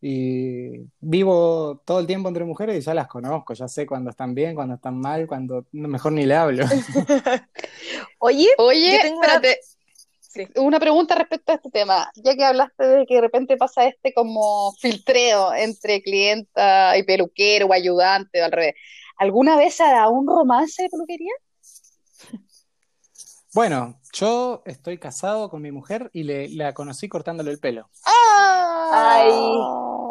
y 0.00 0.72
vivo 1.00 1.80
todo 1.86 2.00
el 2.00 2.06
tiempo 2.06 2.28
entre 2.28 2.44
mujeres 2.44 2.76
y 2.76 2.80
ya 2.82 2.92
las 2.92 3.08
conozco, 3.08 3.54
ya 3.54 3.66
sé 3.66 3.86
cuando 3.86 4.10
están 4.10 4.34
bien, 4.34 4.54
cuando 4.54 4.74
están 4.74 5.00
mal, 5.00 5.26
cuando 5.26 5.64
mejor 5.72 6.12
ni 6.12 6.26
le 6.26 6.34
hablo. 6.34 6.66
Oye, 8.18 8.48
Oye, 8.58 8.92
Yo 8.96 9.00
tengo 9.02 9.18
una- 9.18 9.26
espérate, 9.34 9.60
Sí. 10.20 10.46
una 10.56 10.78
pregunta 10.78 11.14
respecto 11.14 11.52
a 11.52 11.54
este 11.54 11.70
tema. 11.70 12.10
Ya 12.16 12.36
que 12.36 12.44
hablaste 12.44 12.84
de 12.86 13.06
que 13.06 13.14
de 13.14 13.20
repente 13.22 13.56
pasa 13.56 13.86
este 13.86 14.12
como 14.12 14.70
filtreo 14.74 15.54
entre 15.54 16.02
clienta 16.02 16.94
y 16.98 17.04
peluquero 17.04 17.68
o 17.68 17.72
ayudante 17.72 18.42
o 18.42 18.44
al 18.44 18.52
revés. 18.52 18.74
¿Alguna 19.18 19.56
vez 19.56 19.80
ha 19.80 19.90
dado 19.92 20.10
un 20.12 20.26
romance 20.26 20.82
de 20.82 20.88
peluquería? 20.90 21.32
Bueno, 23.54 24.00
yo 24.12 24.62
estoy 24.66 24.98
casado 24.98 25.48
con 25.48 25.62
mi 25.62 25.72
mujer 25.72 26.10
y 26.12 26.24
le, 26.24 26.48
la 26.50 26.74
conocí 26.74 27.08
cortándole 27.08 27.50
el 27.50 27.58
pelo. 27.58 27.88
Ahí, 28.92 29.32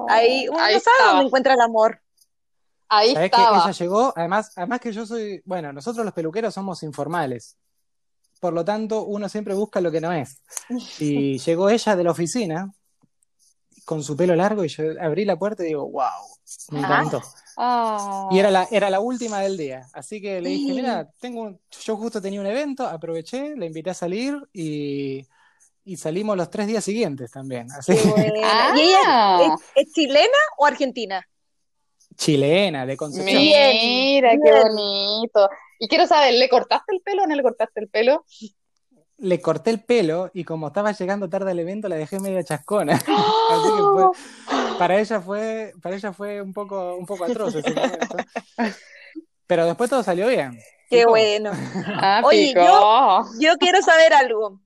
ahí 0.09 0.47
uno 0.49 0.59
Ahí 0.59 0.73
no 0.75 0.79
sabe 0.79 0.95
estaba. 0.95 1.09
dónde 1.11 1.25
encuentra 1.27 1.53
el 1.53 1.61
amor. 1.61 2.01
Ahí 2.89 3.13
¿Sabés 3.13 3.29
que 3.31 3.37
estaba. 3.37 3.57
ella 3.63 3.71
llegó? 3.71 4.13
Además, 4.15 4.51
además 4.55 4.79
que 4.79 4.91
yo 4.91 5.05
soy, 5.05 5.41
bueno, 5.45 5.71
nosotros 5.73 6.03
los 6.05 6.13
peluqueros 6.13 6.53
somos 6.53 6.81
informales. 6.83 7.57
Por 8.39 8.53
lo 8.53 8.65
tanto, 8.65 9.03
uno 9.05 9.29
siempre 9.29 9.53
busca 9.53 9.79
lo 9.79 9.91
que 9.91 10.01
no 10.01 10.11
es. 10.11 10.41
Y 10.99 11.37
llegó 11.45 11.69
ella 11.69 11.95
de 11.95 12.03
la 12.03 12.11
oficina 12.11 12.73
con 13.85 14.03
su 14.03 14.17
pelo 14.17 14.35
largo 14.35 14.63
y 14.65 14.69
yo 14.69 14.83
abrí 14.99 15.23
la 15.25 15.37
puerta 15.37 15.63
y 15.63 15.67
digo, 15.67 15.87
wow, 15.89 16.09
me 16.71 16.79
Ah. 16.79 16.81
encantó. 16.83 17.21
Ah. 17.23 17.41
Y 18.31 18.39
era 18.39 18.51
la, 18.51 18.67
era 18.71 18.89
la 18.89 18.99
última 18.99 19.39
del 19.39 19.55
día. 19.57 19.87
Así 19.93 20.21
que 20.21 20.41
le 20.41 20.49
dije, 20.49 20.73
mira, 20.73 21.09
tengo 21.19 21.41
un- 21.43 21.59
yo 21.83 21.95
justo 21.97 22.21
tenía 22.21 22.41
un 22.41 22.47
evento, 22.47 22.85
aproveché, 22.87 23.55
le 23.55 23.65
invité 23.67 23.91
a 23.91 23.93
salir 23.93 24.37
y, 24.51 25.25
y 25.85 25.97
salimos 25.97 26.35
los 26.35 26.49
tres 26.49 26.67
días 26.67 26.83
siguientes 26.83 27.31
también. 27.31 27.71
Así 27.71 27.93
Qué 27.95 28.01
que, 28.01 28.09
buena. 28.09 28.73
¿Y 28.77 28.81
ella 28.81 28.97
Ah. 29.07 29.55
es, 29.75 29.87
es 29.87 29.93
chilena 29.93 30.37
o 30.57 30.65
argentina? 30.65 31.25
chilena, 32.17 32.85
de 32.85 32.95
Concepción. 32.95 33.41
Mira, 33.41 34.31
qué 34.41 34.51
bonito. 34.51 35.49
Y 35.79 35.87
quiero 35.89 36.07
saber, 36.07 36.33
¿le 36.35 36.47
cortaste 36.47 36.93
el 36.95 37.01
pelo 37.01 37.23
o 37.23 37.27
no 37.27 37.35
le 37.35 37.43
cortaste 37.43 37.81
el 37.81 37.89
pelo? 37.89 38.25
Le 39.17 39.41
corté 39.41 39.69
el 39.69 39.81
pelo 39.81 40.29
y 40.33 40.43
como 40.43 40.67
estaba 40.67 40.91
llegando 40.91 41.29
tarde 41.29 41.51
al 41.51 41.59
evento, 41.59 41.87
la 41.87 41.95
dejé 41.95 42.19
media 42.19 42.43
chascona. 42.43 42.93
Así 43.51 43.69
que 43.75 43.81
fue, 43.81 44.77
para 44.77 44.99
ella 44.99 45.21
fue, 45.21 45.73
para 45.81 45.95
ella 45.95 46.13
fue 46.13 46.41
un 46.41 46.53
poco, 46.53 46.95
un 46.95 47.05
poco 47.05 47.23
atroz 47.25 47.55
ese 47.55 47.73
momento. 47.73 48.17
Pero 49.47 49.65
después 49.65 49.89
todo 49.89 50.03
salió 50.03 50.27
bien. 50.27 50.59
Qué 50.89 51.05
bueno. 51.05 51.51
Ah, 51.87 52.21
Oye, 52.23 52.53
picó. 52.53 53.25
Yo 53.39 53.55
quiero 53.57 53.81
saber 53.81 54.13
algo. 54.13 54.59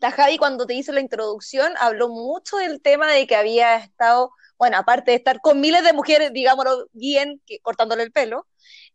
La 0.00 0.12
Javi 0.12 0.38
cuando 0.38 0.66
te 0.66 0.74
hizo 0.74 0.92
la 0.92 1.00
introducción 1.00 1.72
habló 1.78 2.08
mucho 2.08 2.56
del 2.58 2.80
tema 2.80 3.12
de 3.12 3.26
que 3.26 3.34
había 3.34 3.76
estado, 3.76 4.30
bueno, 4.56 4.76
aparte 4.76 5.10
de 5.10 5.16
estar 5.16 5.40
con 5.40 5.60
miles 5.60 5.82
de 5.82 5.92
mujeres, 5.92 6.32
digámoslo 6.32 6.88
bien, 6.92 7.40
que, 7.46 7.58
cortándole 7.60 8.04
el 8.04 8.12
pelo, 8.12 8.46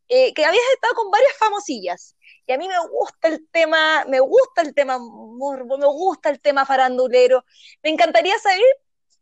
eh, 0.07 0.33
que 0.33 0.45
habías 0.45 0.63
estado 0.73 0.93
con 0.95 1.11
varias 1.11 1.33
famosillas. 1.37 2.15
Y 2.45 2.51
a 2.51 2.57
mí 2.57 2.67
me 2.67 2.79
gusta 2.87 3.29
el 3.29 3.47
tema, 3.49 4.05
me 4.07 4.19
gusta 4.19 4.61
el 4.61 4.73
tema 4.73 4.97
morbo, 4.99 5.77
me 5.77 5.85
gusta 5.85 6.29
el 6.29 6.41
tema 6.41 6.65
farandulero. 6.65 7.45
Me 7.81 7.89
encantaría 7.89 8.37
saber, 8.39 8.61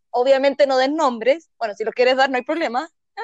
obviamente 0.09 0.65
no 0.65 0.77
des 0.77 0.91
nombres, 0.91 1.49
bueno, 1.57 1.75
si 1.75 1.83
los 1.83 1.93
quieres 1.93 2.17
dar 2.17 2.29
no 2.29 2.37
hay 2.37 2.43
problema, 2.43 2.89
¿eh? 3.15 3.21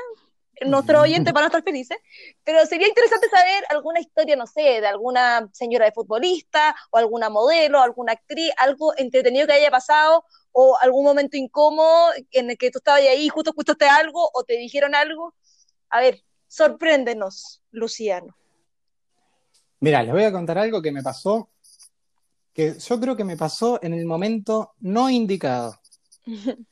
nuestros 0.65 1.01
oyentes 1.01 1.33
van 1.33 1.43
a 1.43 1.47
estar 1.47 1.63
felices, 1.63 1.97
pero 2.43 2.65
sería 2.65 2.87
interesante 2.87 3.29
saber 3.29 3.63
alguna 3.69 3.99
historia, 3.99 4.35
no 4.35 4.47
sé, 4.47 4.81
de 4.81 4.87
alguna 4.87 5.49
señora 5.53 5.85
de 5.85 5.91
futbolista, 5.91 6.75
o 6.91 6.97
alguna 6.97 7.29
modelo, 7.29 7.81
alguna 7.81 8.13
actriz, 8.13 8.51
algo 8.57 8.93
entretenido 8.97 9.47
que 9.47 9.53
haya 9.53 9.71
pasado, 9.71 10.25
o 10.51 10.77
algún 10.81 11.05
momento 11.05 11.37
incómodo 11.37 12.11
en 12.31 12.49
el 12.49 12.57
que 12.57 12.71
tú 12.71 12.79
estabas 12.79 13.01
ahí 13.01 13.25
y 13.25 13.29
justo 13.29 13.51
escuchaste 13.51 13.85
algo, 13.87 14.29
o 14.33 14.43
te 14.43 14.53
dijeron 14.57 14.95
algo. 14.95 15.35
A 15.89 16.01
ver, 16.01 16.23
sorpréndenos, 16.47 17.61
Luciano. 17.71 18.35
Mira, 19.79 20.03
les 20.03 20.11
voy 20.11 20.23
a 20.23 20.31
contar 20.31 20.57
algo 20.57 20.81
que 20.81 20.91
me 20.91 21.03
pasó, 21.03 21.49
que 22.53 22.77
yo 22.79 22.99
creo 22.99 23.15
que 23.15 23.23
me 23.23 23.37
pasó 23.37 23.79
en 23.83 23.93
el 23.93 24.05
momento 24.05 24.73
no 24.79 25.09
indicado. 25.09 25.79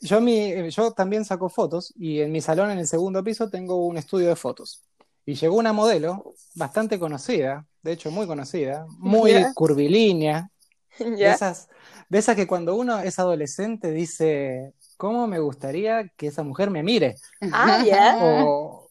Yo, 0.00 0.20
mi, 0.20 0.70
yo 0.70 0.90
también 0.92 1.24
saco 1.24 1.48
fotos 1.48 1.92
y 1.96 2.20
en 2.20 2.32
mi 2.32 2.40
salón 2.40 2.72
en 2.72 2.78
el 2.78 2.88
segundo 2.88 3.22
piso 3.22 3.48
tengo 3.50 3.86
un 3.86 3.96
estudio 3.96 4.28
de 4.28 4.36
fotos. 4.36 4.82
Y 5.24 5.34
llegó 5.34 5.56
una 5.56 5.72
modelo 5.72 6.34
bastante 6.56 6.98
conocida, 6.98 7.66
de 7.82 7.92
hecho 7.92 8.10
muy 8.10 8.26
conocida, 8.26 8.84
muy 8.98 9.44
curvilínea, 9.54 10.50
de 10.98 11.16
¿Ya? 11.16 11.34
esas, 11.34 11.68
de 12.08 12.18
esas 12.18 12.34
que 12.34 12.48
cuando 12.48 12.74
uno 12.74 12.98
es 12.98 13.18
adolescente 13.20 13.92
dice, 13.92 14.72
¿cómo 14.96 15.28
me 15.28 15.38
gustaría 15.38 16.08
que 16.16 16.28
esa 16.28 16.42
mujer 16.42 16.70
me 16.70 16.82
mire? 16.82 17.16
Ah, 17.52 17.84
ya. 17.84 18.16
O 18.20 18.88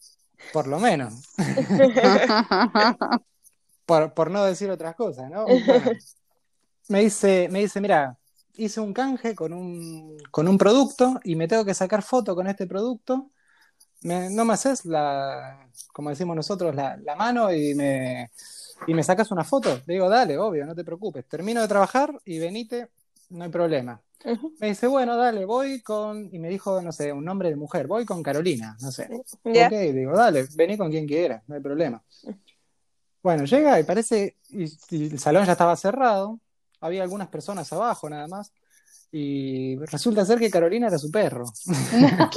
por 0.51 0.67
lo 0.67 0.79
menos, 0.79 1.13
por, 3.85 4.13
por 4.13 4.31
no 4.31 4.43
decir 4.43 4.69
otras 4.69 4.95
cosas, 4.95 5.29
¿no? 5.29 5.59
Bueno, 5.61 5.97
me 6.89 7.01
dice, 7.01 7.47
me 7.51 7.59
dice, 7.59 7.81
mira, 7.81 8.17
hice 8.55 8.79
un 8.81 8.93
canje 8.93 9.35
con 9.35 9.53
un, 9.53 10.17
con 10.31 10.47
un 10.47 10.57
producto 10.57 11.19
y 11.23 11.35
me 11.35 11.47
tengo 11.47 11.65
que 11.65 11.73
sacar 11.73 12.03
foto 12.03 12.35
con 12.35 12.47
este 12.47 12.67
producto. 12.67 13.31
Me- 14.03 14.29
no 14.29 14.45
me 14.45 14.53
haces 14.53 14.85
la, 14.85 15.67
como 15.93 16.09
decimos 16.11 16.35
nosotros, 16.35 16.75
la, 16.75 16.97
la 16.97 17.15
mano 17.15 17.51
y 17.53 17.73
me, 17.75 18.29
y 18.87 18.93
me 18.93 19.03
sacas 19.03 19.31
una 19.31 19.43
foto. 19.43 19.75
Le 19.87 19.93
digo, 19.95 20.09
dale, 20.09 20.37
obvio, 20.37 20.65
no 20.65 20.75
te 20.75 20.83
preocupes. 20.83 21.25
Termino 21.27 21.61
de 21.61 21.67
trabajar 21.67 22.13
y 22.25 22.39
venite, 22.39 22.89
no 23.29 23.43
hay 23.45 23.49
problema. 23.51 24.01
Me 24.59 24.67
dice, 24.67 24.87
bueno, 24.87 25.15
dale, 25.17 25.45
voy 25.45 25.81
con, 25.81 26.29
y 26.31 26.39
me 26.39 26.49
dijo, 26.49 26.81
no 26.81 26.91
sé, 26.91 27.11
un 27.11 27.25
nombre 27.25 27.49
de 27.49 27.55
mujer, 27.55 27.87
voy 27.87 28.05
con 28.05 28.21
Carolina, 28.21 28.77
no 28.81 28.91
sé. 28.91 29.09
¿Ya? 29.45 29.67
Ok, 29.67 29.73
digo, 29.73 30.13
dale, 30.13 30.45
vení 30.55 30.77
con 30.77 30.89
quien 30.89 31.07
quieras, 31.07 31.43
no 31.47 31.55
hay 31.55 31.61
problema. 31.61 32.03
Bueno, 33.23 33.45
llega 33.45 33.79
y 33.79 33.83
parece, 33.83 34.37
y, 34.49 34.65
y 34.89 35.11
el 35.11 35.19
salón 35.19 35.45
ya 35.45 35.53
estaba 35.53 35.75
cerrado, 35.75 36.39
había 36.79 37.03
algunas 37.03 37.27
personas 37.27 37.71
abajo 37.73 38.09
nada 38.09 38.27
más, 38.27 38.51
y 39.11 39.75
resulta 39.85 40.23
ser 40.23 40.39
que 40.39 40.49
Carolina 40.49 40.87
era 40.87 40.97
su 40.97 41.11
perro. 41.11 41.45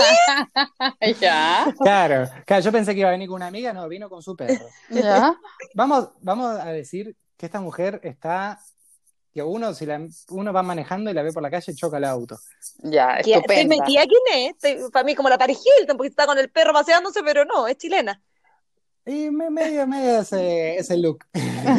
Ya, 1.20 1.72
Claro, 1.80 2.28
claro, 2.44 2.62
yo 2.62 2.72
pensé 2.72 2.94
que 2.94 3.00
iba 3.00 3.08
a 3.08 3.12
venir 3.12 3.28
con 3.28 3.36
una 3.36 3.46
amiga, 3.46 3.72
no, 3.72 3.88
vino 3.88 4.08
con 4.08 4.22
su 4.22 4.34
perro. 4.36 4.66
ya. 4.90 5.34
Vamos, 5.74 6.10
vamos 6.20 6.58
a 6.58 6.66
decir 6.66 7.16
que 7.36 7.46
esta 7.46 7.60
mujer 7.60 8.00
está, 8.02 8.58
que 9.34 9.42
uno, 9.42 9.74
si 9.74 9.84
la, 9.84 10.00
uno 10.30 10.52
va 10.52 10.62
manejando 10.62 11.10
y 11.10 11.14
la 11.14 11.22
ve 11.22 11.32
por 11.32 11.42
la 11.42 11.50
calle, 11.50 11.74
choca 11.74 11.96
el 11.98 12.04
auto. 12.04 12.38
Ya, 12.84 13.16
¿Qué- 13.16 13.24
¿Te 13.32 13.36
estupenda. 13.38 13.76
metía 13.76 14.04
quién 14.06 14.22
es? 14.32 14.50
Estoy- 14.62 14.90
para 14.92 15.04
mí 15.04 15.14
como 15.16 15.28
la 15.28 15.36
Paris 15.36 15.58
Hilton, 15.80 15.96
porque 15.96 16.08
está 16.10 16.24
con 16.26 16.38
el 16.38 16.50
perro 16.50 16.72
paseándose, 16.72 17.20
pero 17.24 17.44
no, 17.44 17.66
es 17.66 17.76
chilena. 17.76 18.22
Y 19.06 19.30
me, 19.30 19.50
medio, 19.50 19.86
medio 19.86 20.20
ese, 20.20 20.76
ese 20.76 20.96
look. 20.96 21.26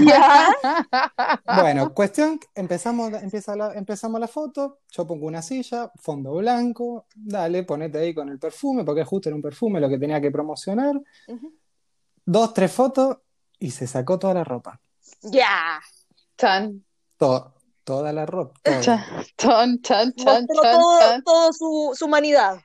¿Ya? 0.06 0.54
Bueno, 1.62 1.94
cuestión, 1.94 2.40
empezamos, 2.54 3.12
empieza 3.14 3.56
la, 3.56 3.74
empezamos 3.74 4.20
la 4.20 4.28
foto, 4.28 4.80
yo 4.92 5.08
pongo 5.08 5.26
una 5.26 5.42
silla, 5.42 5.92
fondo 6.00 6.34
blanco, 6.34 7.06
dale, 7.16 7.64
ponete 7.64 7.98
ahí 8.00 8.14
con 8.14 8.30
el 8.30 8.38
perfume, 8.38 8.84
porque 8.84 9.04
justo 9.06 9.30
era 9.30 9.36
un 9.36 9.42
perfume 9.42 9.80
lo 9.80 9.88
que 9.90 9.98
tenía 9.98 10.20
que 10.22 10.30
promocionar, 10.32 11.00
dos, 12.26 12.54
tres 12.54 12.72
fotos 12.72 13.18
y 13.60 13.72
se 13.72 13.88
sacó 13.88 14.20
toda 14.20 14.34
la 14.36 14.44
ropa, 14.44 14.80
Ya. 15.24 15.80
Chan, 16.38 16.84
todo, 17.18 17.54
toda 17.84 18.14
la 18.14 18.26
ropa, 18.26 18.60
todo. 18.64 18.82
chan, 18.82 19.82
chan, 19.82 20.14
todo, 20.14 20.16
chan. 20.16 21.24
todo 21.24 21.54
su, 21.54 21.92
su 21.96 22.06
humanidad. 22.06 22.60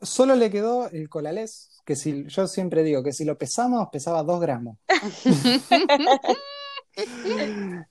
Solo 0.00 0.36
le 0.36 0.50
quedó 0.50 0.88
el 0.90 1.08
colalés, 1.08 1.80
que 1.84 1.96
si, 1.96 2.24
yo 2.26 2.46
siempre 2.46 2.82
digo 2.82 3.02
que 3.02 3.12
si 3.12 3.24
lo 3.24 3.36
pesamos, 3.36 3.88
pesaba 3.90 4.22
dos 4.22 4.40
gramos. 4.40 4.76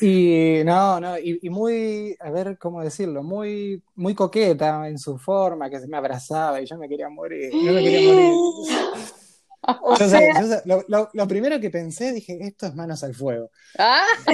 Y 0.00 0.62
no, 0.64 0.98
no, 0.98 1.16
y, 1.18 1.38
y 1.40 1.50
muy, 1.50 2.16
a 2.18 2.30
ver 2.30 2.58
cómo 2.58 2.82
decirlo, 2.82 3.22
muy, 3.22 3.80
muy 3.94 4.14
coqueta 4.14 4.88
en 4.88 4.98
su 4.98 5.18
forma, 5.18 5.70
que 5.70 5.78
se 5.78 5.86
me 5.86 5.96
abrazaba 5.96 6.60
y 6.60 6.66
yo 6.66 6.76
me 6.76 6.88
quería 6.88 7.08
morir, 7.08 7.50
yo 7.52 7.72
me 7.72 7.80
quería 7.80 8.12
morir. 8.12 8.32
O 9.66 9.96
Yo 9.96 10.08
sé, 10.08 10.18
sea, 10.18 10.40
yo 10.40 10.48
sé, 10.48 10.62
lo, 10.64 10.84
lo- 10.88 11.10
lo 11.12 11.28
primero 11.28 11.60
que 11.60 11.70
pensé, 11.70 12.12
dije, 12.12 12.38
esto 12.40 12.66
es 12.66 12.74
manos 12.74 13.02
al 13.04 13.14
fuego. 13.14 13.50
Ah, 13.78 14.04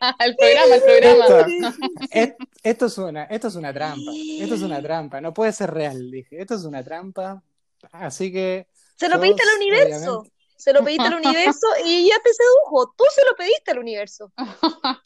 ah, 0.00 0.16
el 0.24 0.36
programa, 0.36 0.74
el 0.74 0.82
programa. 0.82 1.24
Esto, 1.24 1.38
es- 2.10 2.34
esto 2.62 2.86
es 2.86 2.98
una, 2.98 3.24
esto 3.24 3.48
es 3.48 3.54
una 3.56 3.72
trampa, 3.72 4.12
esto 4.12 4.54
es 4.54 4.62
una 4.62 4.82
trampa, 4.82 5.20
no 5.20 5.32
puede 5.32 5.52
ser 5.52 5.70
real, 5.72 6.10
dije, 6.10 6.40
esto 6.40 6.54
es 6.54 6.64
una 6.64 6.82
trampa, 6.82 7.42
así 7.92 8.32
que 8.32 8.66
se 8.96 9.08
lo 9.08 9.20
pediste 9.20 9.42
al 9.42 9.56
universo. 9.60 10.18
obviamente, 10.18 10.32
Se 10.56 10.72
lo 10.72 10.82
pediste 10.82 11.06
al 11.06 11.14
universo 11.14 11.66
y 11.84 12.08
ya 12.08 12.16
te 12.22 12.30
sedujo. 12.34 12.92
Tú 12.96 13.04
se 13.14 13.20
lo 13.30 13.36
pediste 13.36 13.70
al 13.70 13.78
universo. 13.78 14.32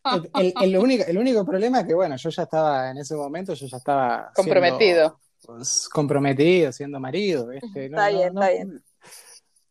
el, 0.05 0.31
el- 0.35 0.55
el 0.63 0.77
único, 0.79 1.05
el 1.07 1.19
único 1.19 1.45
problema 1.45 1.81
es 1.81 1.87
que, 1.87 1.95
bueno, 1.95 2.17
yo 2.17 2.31
ya 2.31 2.43
estaba, 2.45 2.91
en 2.91 2.99
ese 2.99 3.15
momento, 3.15 3.53
yo 3.55 3.67
ya 3.67 3.77
estaba 3.77 4.31
siendo, 4.35 4.35
Comprometido. 4.35 5.21
pues, 5.45 5.89
comprometido, 5.91 6.73
siendo 6.73 6.99
marido, 7.01 7.49
¿viste? 7.49 7.89
No, 7.91 7.99
Está 7.99 8.11
no, 8.11 8.17
bien, 8.17 8.35
no- 8.35 8.41
está 8.43 8.53
bien. 8.53 8.83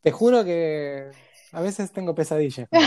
Te 0.01 0.11
juro 0.11 0.43
que 0.43 1.11
a 1.51 1.61
veces 1.61 1.91
tengo 1.91 2.15
pesadillas. 2.15 2.67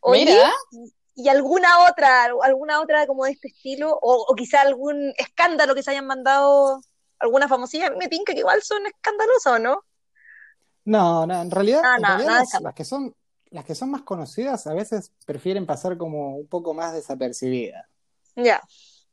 Oye, 0.00 0.24
Mira, 0.24 0.52
¿y 1.14 1.28
alguna 1.28 1.68
otra, 1.90 2.24
alguna 2.42 2.80
otra 2.80 3.06
como 3.06 3.24
de 3.24 3.32
este 3.32 3.48
estilo? 3.48 3.90
O, 4.02 4.24
o 4.28 4.34
quizá 4.34 4.60
algún 4.62 5.12
escándalo 5.16 5.74
que 5.74 5.82
se 5.82 5.90
hayan 5.92 6.06
mandado 6.06 6.80
alguna 7.18 7.48
famosilla. 7.48 7.90
Me 7.92 8.08
tinca 8.08 8.32
que 8.32 8.40
igual 8.40 8.62
son 8.62 8.84
escandalosas, 8.86 9.52
¿o 9.54 9.58
no? 9.58 9.84
No, 10.84 11.26
no, 11.26 11.40
en 11.42 11.50
realidad, 11.50 11.82
Ah, 11.84 11.96
en 11.96 12.02
no, 12.02 12.08
realidad 12.08 12.30
las, 12.32 12.42
escándalo. 12.48 12.64
las 12.68 12.74
que 12.74 12.84
son, 12.84 13.14
las 13.50 13.64
que 13.64 13.74
son 13.74 13.90
más 13.90 14.02
conocidas 14.02 14.66
a 14.66 14.74
veces 14.74 15.12
prefieren 15.24 15.66
pasar 15.66 15.96
como 15.96 16.36
un 16.36 16.46
poco 16.48 16.74
más 16.74 16.92
desapercibidas. 16.92 17.86
Ya. 18.34 18.60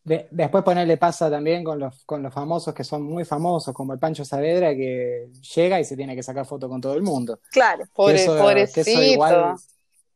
De- 0.03 0.27
después 0.32 0.63
ponerle 0.63 0.98
pasa 0.98 1.29
también 1.29 1.63
con 1.63 1.77
los, 1.79 2.03
con 2.06 2.24
los 2.24 2.34
famosos 2.34 2.74
que 2.74 2.84
son 2.84 3.03
muy 3.03 3.25
famosos, 3.25 3.74
como 3.74 3.94
el 3.94 4.00
Pancho 4.00 4.24
Saavedra, 4.25 4.74
que 4.74 5.27
llega 5.56 5.79
y 5.79 5.84
se 5.86 5.96
tiene 5.98 6.15
que 6.15 6.24
sacar 6.24 6.46
foto 6.46 6.68
con 6.70 6.79
todo 6.82 6.96
el 6.96 7.01
mundo. 7.01 7.39
Claro. 7.51 7.86
Pobre, 7.94 8.15
Que 8.15 8.22
eso- 8.24 8.74
que 8.74 8.82
eso 8.82 9.01
igual- 9.03 9.56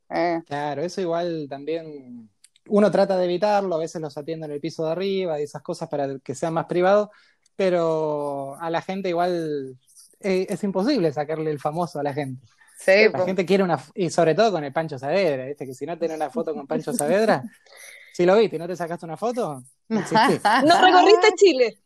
Eh, 0.10 0.42
Claro, 0.46 0.82
eso 0.84 1.02
igual 1.02 1.48
también 1.50 2.30
uno 2.68 2.92
trata 2.92 3.18
de 3.18 3.26
evitarlo, 3.26 3.76
a 3.76 3.80
veces 3.80 4.02
los 4.02 4.18
atiende 4.18 4.46
en 4.46 4.52
el 4.54 4.60
piso 4.62 4.86
de 4.86 4.92
arriba 4.94 5.40
y 5.40 5.44
esas 5.44 5.62
cosas 5.62 5.90
para 5.90 6.18
que 6.20 6.34
sea 6.36 6.50
más 6.52 6.66
privado, 6.66 7.12
pero 7.56 8.56
a 8.60 8.70
la 8.70 8.82
gente 8.82 9.10
igual 9.10 9.78
eh, 10.22 10.46
es 10.50 10.64
imposible 10.64 11.12
sacarle 11.12 11.52
el 11.52 11.60
famoso 11.60 12.00
a 12.00 12.04
la 12.04 12.14
gente. 12.14 12.46
sí, 12.78 13.06
La 13.12 13.20
po. 13.20 13.26
gente 13.26 13.46
quiere 13.46 13.64
una, 13.64 13.80
y 13.96 14.10
sobre 14.10 14.36
todo 14.36 14.52
con 14.52 14.64
el 14.64 14.72
Pancho 14.74 14.98
Saavedra, 14.98 15.46
¿viste? 15.46 15.66
Que 15.66 15.74
si 15.74 15.86
no 15.86 15.98
tenés 15.98 16.16
una 16.18 16.30
foto 16.30 16.54
con 16.54 16.66
Pancho 16.68 16.94
Saavedra, 16.94 17.44
si 18.14 18.26
lo 18.26 18.38
viste 18.38 18.58
no 18.58 18.68
te 18.68 18.76
sacaste 18.76 19.06
una 19.06 19.18
foto, 19.18 19.64
no 19.90 20.02
recorriste 20.02 21.34
Chile. 21.36 21.80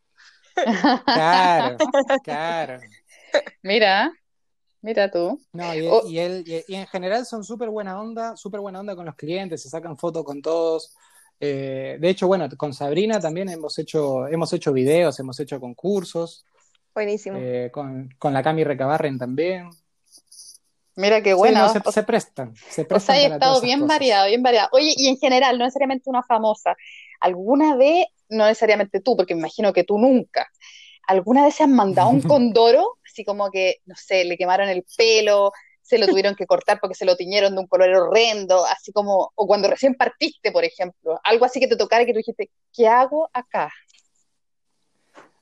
Claro, 1.05 1.77
claro. 2.23 2.79
Mira, 3.63 4.11
mira 4.81 5.09
tú. 5.11 5.39
No, 5.53 5.73
y, 5.75 5.87
y 6.11 6.19
él, 6.19 6.43
y, 6.45 6.63
y 6.73 6.75
en 6.75 6.87
general 6.87 7.25
son 7.25 7.43
súper 7.43 7.69
buena 7.69 7.99
onda, 7.99 8.35
súper 8.35 8.59
buena 8.59 8.79
onda 8.79 8.95
con 8.95 9.05
los 9.05 9.15
clientes, 9.15 9.61
se 9.61 9.69
sacan 9.69 9.97
fotos 9.97 10.23
con 10.23 10.41
todos. 10.41 10.95
Eh, 11.39 11.97
de 11.99 12.09
hecho, 12.09 12.27
bueno, 12.27 12.47
con 12.57 12.73
Sabrina 12.73 13.19
también 13.19 13.49
hemos 13.49 13.77
hecho, 13.77 14.27
hemos 14.27 14.51
hecho 14.53 14.73
videos, 14.73 15.19
hemos 15.19 15.39
hecho 15.39 15.59
concursos, 15.59 16.45
Buenísimo. 16.95 17.37
eh, 17.39 17.69
con, 17.71 18.09
con 18.17 18.33
la 18.33 18.41
Cami 18.41 18.63
Recabarren 18.63 19.19
también. 19.19 19.69
Mira 20.97 21.21
qué 21.23 21.33
Sí, 21.33 21.37
bueno. 21.39 21.59
no, 21.59 21.69
se, 21.69 21.81
O- 21.85 21.91
se 21.91 22.03
prestan, 22.03 22.53
se 22.67 22.83
O 22.93 22.99
sea, 22.99 23.15
prestan 23.15 23.21
para 23.21 23.35
estado 23.35 23.61
bien 23.61 23.79
cosas. 23.79 23.87
variado, 23.87 24.27
bien 24.27 24.43
variado. 24.43 24.69
Oye, 24.73 24.93
y 24.97 25.07
en 25.09 25.17
general, 25.17 25.57
no 25.57 25.65
necesariamente 25.65 26.09
una 26.09 26.23
famosa, 26.23 26.75
¿alguna 27.21 27.75
vez, 27.75 28.05
no 28.29 28.45
necesariamente 28.45 29.01
tú, 29.01 29.15
porque 29.17 29.35
me 29.35 29.41
imagino 29.41 29.73
que 29.73 29.83
tú 29.83 29.97
nunca, 29.99 30.47
¿alguna 31.07 31.45
vez 31.45 31.55
se 31.55 31.63
han 31.63 31.73
mandado 31.73 32.09
un 32.09 32.23
condoro? 32.23 32.97
Así 33.05 33.25
como 33.25 33.51
que, 33.51 33.77
no 33.85 33.95
sé, 33.95 34.25
le 34.25 34.37
quemaron 34.37 34.69
el 34.69 34.85
pelo, 34.97 35.51
se 35.81 35.97
lo 35.99 36.09
tuvieron 36.09 36.35
que 36.35 36.47
cortar 36.47 36.79
porque 36.81 36.95
se 36.95 37.05
lo 37.05 37.15
tiñeron 37.17 37.55
de 37.55 37.61
un 37.61 37.67
color 37.67 37.89
horrendo, 37.95 38.65
así 38.65 38.91
como, 38.93 39.31
o 39.35 39.47
cuando 39.47 39.69
recién 39.69 39.95
partiste, 39.95 40.51
por 40.51 40.65
ejemplo, 40.65 41.19
algo 41.23 41.45
así 41.45 41.59
que 41.61 41.67
te 41.67 41.77
tocara 41.77 42.03
y 42.03 42.07
que 42.07 42.13
tú 42.13 42.19
dijiste, 42.19 42.51
¿qué 42.73 42.87
hago 42.87 43.29
acá? 43.33 43.71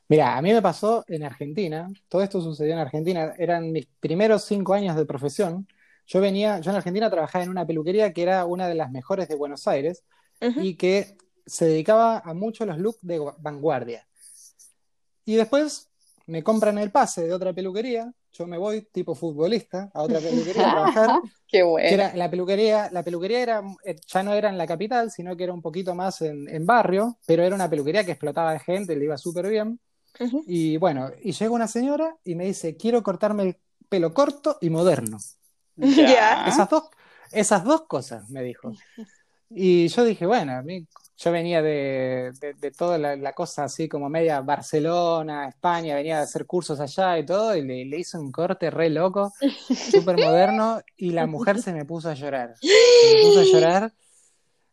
Mira, 0.08 0.38
a 0.38 0.42
mí 0.42 0.54
me 0.54 0.62
pasó 0.62 1.04
en 1.08 1.24
Argentina, 1.24 1.88
todo 2.10 2.22
esto 2.22 2.40
sucedió 2.42 2.74
en 2.74 2.80
Argentina, 2.80 3.34
eran 3.38 3.72
mis 3.72 3.88
primeros 4.00 4.44
cinco 4.46 4.74
años 4.74 4.96
de 4.96 5.06
profesión. 5.06 5.68
Yo 6.06 6.22
venía, 6.22 6.60
yo 6.60 6.70
en 6.72 6.78
Argentina 6.78 7.10
trabajaba 7.10 7.44
en 7.44 7.50
una 7.50 7.66
peluquería 7.66 8.14
que 8.14 8.22
era 8.22 8.46
una 8.46 8.68
de 8.68 8.76
las 8.76 8.92
mejores 8.92 9.28
de 9.28 9.36
Buenos 9.36 9.68
Aires 9.68 10.04
Ujú. 10.42 10.62
y 10.62 10.76
que 10.76 11.18
se 11.48 11.66
dedicaba 11.66 12.20
a 12.20 12.34
mucho 12.36 12.66
los 12.66 12.78
looks 12.78 13.00
de 13.02 13.20
gua- 13.20 13.36
vanguardia. 13.40 14.08
Y 15.26 15.36
después 15.36 15.90
me 16.28 16.44
compran 16.44 16.78
el 16.78 16.92
pase 16.92 17.26
de 17.28 17.34
otra 17.34 17.54
peluquería, 17.54 18.12
yo 18.34 18.48
me 18.48 18.58
voy 18.58 18.82
tipo 18.92 19.16
futbolista 19.16 19.90
a 19.94 20.02
otra 20.04 20.20
peluquería 20.22 20.66
a 20.66 20.70
trabajar, 20.70 21.18
Qué 21.48 21.64
que 21.86 21.96
bueno. 21.96 21.96
era 21.96 22.16
la 22.16 22.30
peluquería, 22.30 22.90
la 22.92 23.04
peluquería 23.04 23.42
era, 23.42 23.64
eh, 23.86 23.96
ya 24.08 24.24
no 24.24 24.34
era 24.34 24.50
en 24.50 24.58
la 24.58 24.68
capital, 24.68 25.12
sino 25.12 25.36
que 25.38 25.46
era 25.46 25.54
un 25.54 25.62
poquito 25.62 25.96
más 25.96 26.22
en, 26.22 26.50
en 26.50 26.66
barrio, 26.66 27.18
pero 27.28 27.44
era 27.44 27.56
una 27.56 27.70
peluquería 27.70 28.06
que 28.06 28.12
explotaba 28.14 28.54
de 28.54 28.60
gente, 28.60 28.96
le 28.96 29.06
iba 29.06 29.18
súper 29.18 29.50
bien. 29.50 29.80
Y 30.48 30.78
bueno, 30.78 31.12
y 31.22 31.32
llega 31.32 31.52
una 31.52 31.68
señora 31.68 32.16
y 32.24 32.36
me 32.36 32.46
dice, 32.46 32.76
quiero 32.78 33.04
cortarme 33.04 33.44
el 33.44 33.58
pelo 33.90 34.14
corto 34.14 34.58
y 34.62 34.70
moderno. 34.70 35.18
Ya. 35.78 36.48
Esas 36.48 36.70
dos, 36.70 36.84
esas 37.32 37.64
dos 37.66 37.82
cosas, 37.82 38.30
me 38.30 38.42
dijo. 38.44 38.72
Y 39.50 39.90
yo 39.90 40.06
dije, 40.06 40.26
bueno, 40.26 40.54
a 40.54 40.62
mí, 40.62 40.88
yo 41.18 41.32
venía 41.32 41.62
de, 41.62 42.32
de, 42.40 42.54
de 42.54 42.72
toda 42.72 42.98
la, 42.98 43.16
la 43.16 43.34
cosa 43.34 43.66
así 43.66 43.88
como 43.88 44.10
media 44.10 44.42
Barcelona, 44.42 45.48
España, 45.48 45.96
venía 45.96 46.20
a 46.20 46.24
hacer 46.24 46.46
cursos 46.46 46.80
allá 46.80 47.18
y 47.18 47.26
todo, 47.26 47.56
y 47.56 47.62
le, 47.62 47.86
le 47.86 48.00
hice 48.00 48.18
un 48.18 48.32
corte 48.32 48.70
re 48.70 48.90
loco, 48.90 49.34
súper 49.92 50.18
moderno, 50.18 50.82
y 50.98 51.12
la 51.12 51.26
mujer 51.26 51.62
se 51.62 51.74
me 51.74 51.86
puso 51.86 52.10
a 52.10 52.14
llorar. 52.14 52.56
Se 52.62 52.68
me 52.68 53.22
puso 53.22 53.40
a 53.42 53.44
llorar, 53.44 53.94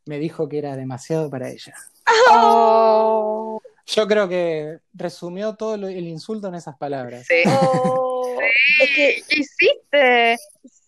me 0.07 0.19
dijo 0.19 0.49
que 0.49 0.59
era 0.59 0.77
demasiado 0.77 1.31
para 1.31 1.49
ella. 1.51 1.75
Oh, 2.31 3.42
Yo 3.87 4.07
creo 4.07 4.29
que 4.29 4.79
resumió 4.95 5.55
todo 5.55 5.77
lo- 5.77 5.89
el 5.89 6.07
insulto 6.09 6.49
en 6.49 6.55
esas 6.55 6.77
palabras. 6.77 7.27
sí. 7.27 7.43
Oh, 7.47 8.39
es 8.81 8.91
que, 8.95 9.23
¿Qué 9.29 9.41
hiciste? 9.41 10.37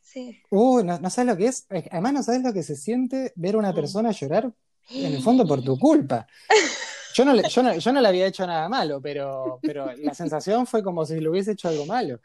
sí. 0.02 0.40
Uy, 0.50 0.84
no, 0.84 0.98
no 1.00 1.10
sabes 1.10 1.30
lo 1.32 1.36
que 1.36 1.46
es. 1.46 1.66
Es- 1.70 1.84
Además, 1.90 2.12
no 2.12 2.22
sabes 2.22 2.42
lo 2.42 2.52
que 2.52 2.62
se 2.62 2.76
siente 2.76 3.32
ver 3.36 3.56
a 3.56 3.58
una 3.58 3.74
persona 3.74 4.10
llorar 4.12 4.50
en 4.90 5.12
el 5.14 5.22
fondo 5.22 5.46
por 5.46 5.62
tu 5.62 5.78
culpa. 5.78 6.26
Yo 7.14 7.24
no, 7.24 7.32
le, 7.32 7.48
yo 7.48 7.62
no, 7.62 7.74
yo 7.76 7.92
no 7.92 8.00
le 8.00 8.08
había 8.08 8.26
hecho 8.26 8.46
nada 8.46 8.68
malo, 8.68 9.00
pero, 9.00 9.60
pero 9.62 9.92
la 9.96 10.14
sensación 10.14 10.66
fue 10.66 10.82
como 10.82 11.04
si 11.06 11.20
le 11.20 11.28
hubiese 11.28 11.52
hecho 11.52 11.68
algo 11.68 11.86
malo. 11.86 12.20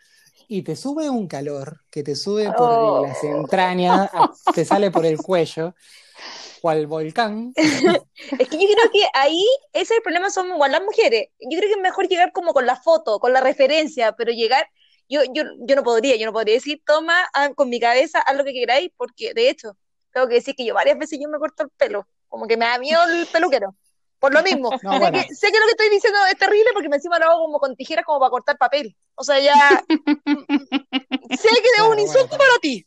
Y 0.48 0.64
te 0.64 0.76
sube 0.76 1.08
un 1.10 1.28
calor 1.28 1.82
que 1.92 2.02
te 2.02 2.16
sube 2.16 2.52
por 2.54 2.72
Oh. 2.72 3.04
las 3.04 3.24
entrañas, 3.24 4.10
te 4.56 4.66
sale 4.66 4.90
por 4.90 5.06
el 5.06 5.18
cuello, 5.18 5.76
cual 6.62 6.88
volcán. 6.88 7.54
Es 8.38 8.50
que 8.50 8.58
yo 8.58 8.67
creo 8.67 8.91
que 8.91 9.08
ahí 9.13 9.45
ese 9.74 9.93
es 9.93 9.98
el 9.98 10.02
problema, 10.02 10.30
son 10.30 10.50
igual 10.50 10.72
las 10.72 10.84
mujeres. 10.84 11.30
Yo 11.39 11.58
creo 11.58 11.69
que 11.69 11.76
es 11.76 11.82
mejor 11.82 12.08
llegar 12.08 12.32
como 12.32 12.54
con 12.54 12.65
la 12.65 12.76
foto, 12.76 13.19
con 13.19 13.34
la 13.34 13.41
referencia, 13.41 14.12
pero 14.13 14.32
llegar, 14.32 14.67
yo, 15.08 15.22
yo, 15.34 15.43
yo 15.60 15.76
no 15.76 15.84
podría, 15.84 16.15
yo 16.17 16.26
no 16.26 16.34
podría 16.34 16.56
decir, 16.56 16.82
toma 16.86 17.30
ah, 17.34 17.50
con 17.56 17.69
mi 17.69 17.80
cabeza, 17.80 18.19
haz 18.19 18.36
lo 18.36 18.43
que 18.43 18.54
queráis, 18.54 18.91
porque 18.98 19.34
de 19.34 19.50
hecho, 19.50 19.78
tengo 20.12 20.28
que 20.28 20.36
decir 20.36 20.56
que 20.56 20.65
yo 20.65 20.74
varias 20.74 20.98
veces 20.98 21.19
yo 21.22 21.30
me 21.30 21.39
corto 21.39 21.63
el 21.63 21.69
pelo, 21.69 22.08
como 22.28 22.45
que 22.45 22.58
me 22.58 22.65
da 22.65 22.78
miedo 22.78 23.02
el 23.04 23.26
peluquero. 23.28 23.76
Por 24.19 24.34
lo 24.34 24.43
mismo, 24.43 24.69
No, 24.84 24.91
sé, 24.91 25.00
bueno. 25.00 25.12
que, 25.12 25.34
sé 25.34 25.52
que 25.52 25.60
lo 25.60 25.65
que 25.65 25.72
estoy 25.72 25.89
diciendo 25.89 26.19
es 26.30 26.38
terrible 26.38 26.69
porque 26.74 26.89
me 26.89 26.98
encima 26.98 27.19
lo 27.19 27.26
hago 27.26 27.45
como 27.45 27.60
con 27.60 27.76
tijeras 27.76 28.06
como 28.06 28.19
para 28.19 28.30
cortar 28.30 28.58
papel. 28.58 28.95
O 29.15 29.24
sea, 29.24 29.39
ya 29.39 29.56
sé 29.88 31.50
que 31.50 31.69
es 31.78 31.82
un 31.89 32.00
insulto 32.00 32.28
bueno, 32.28 32.38
para 32.38 32.60
ti. 32.62 32.86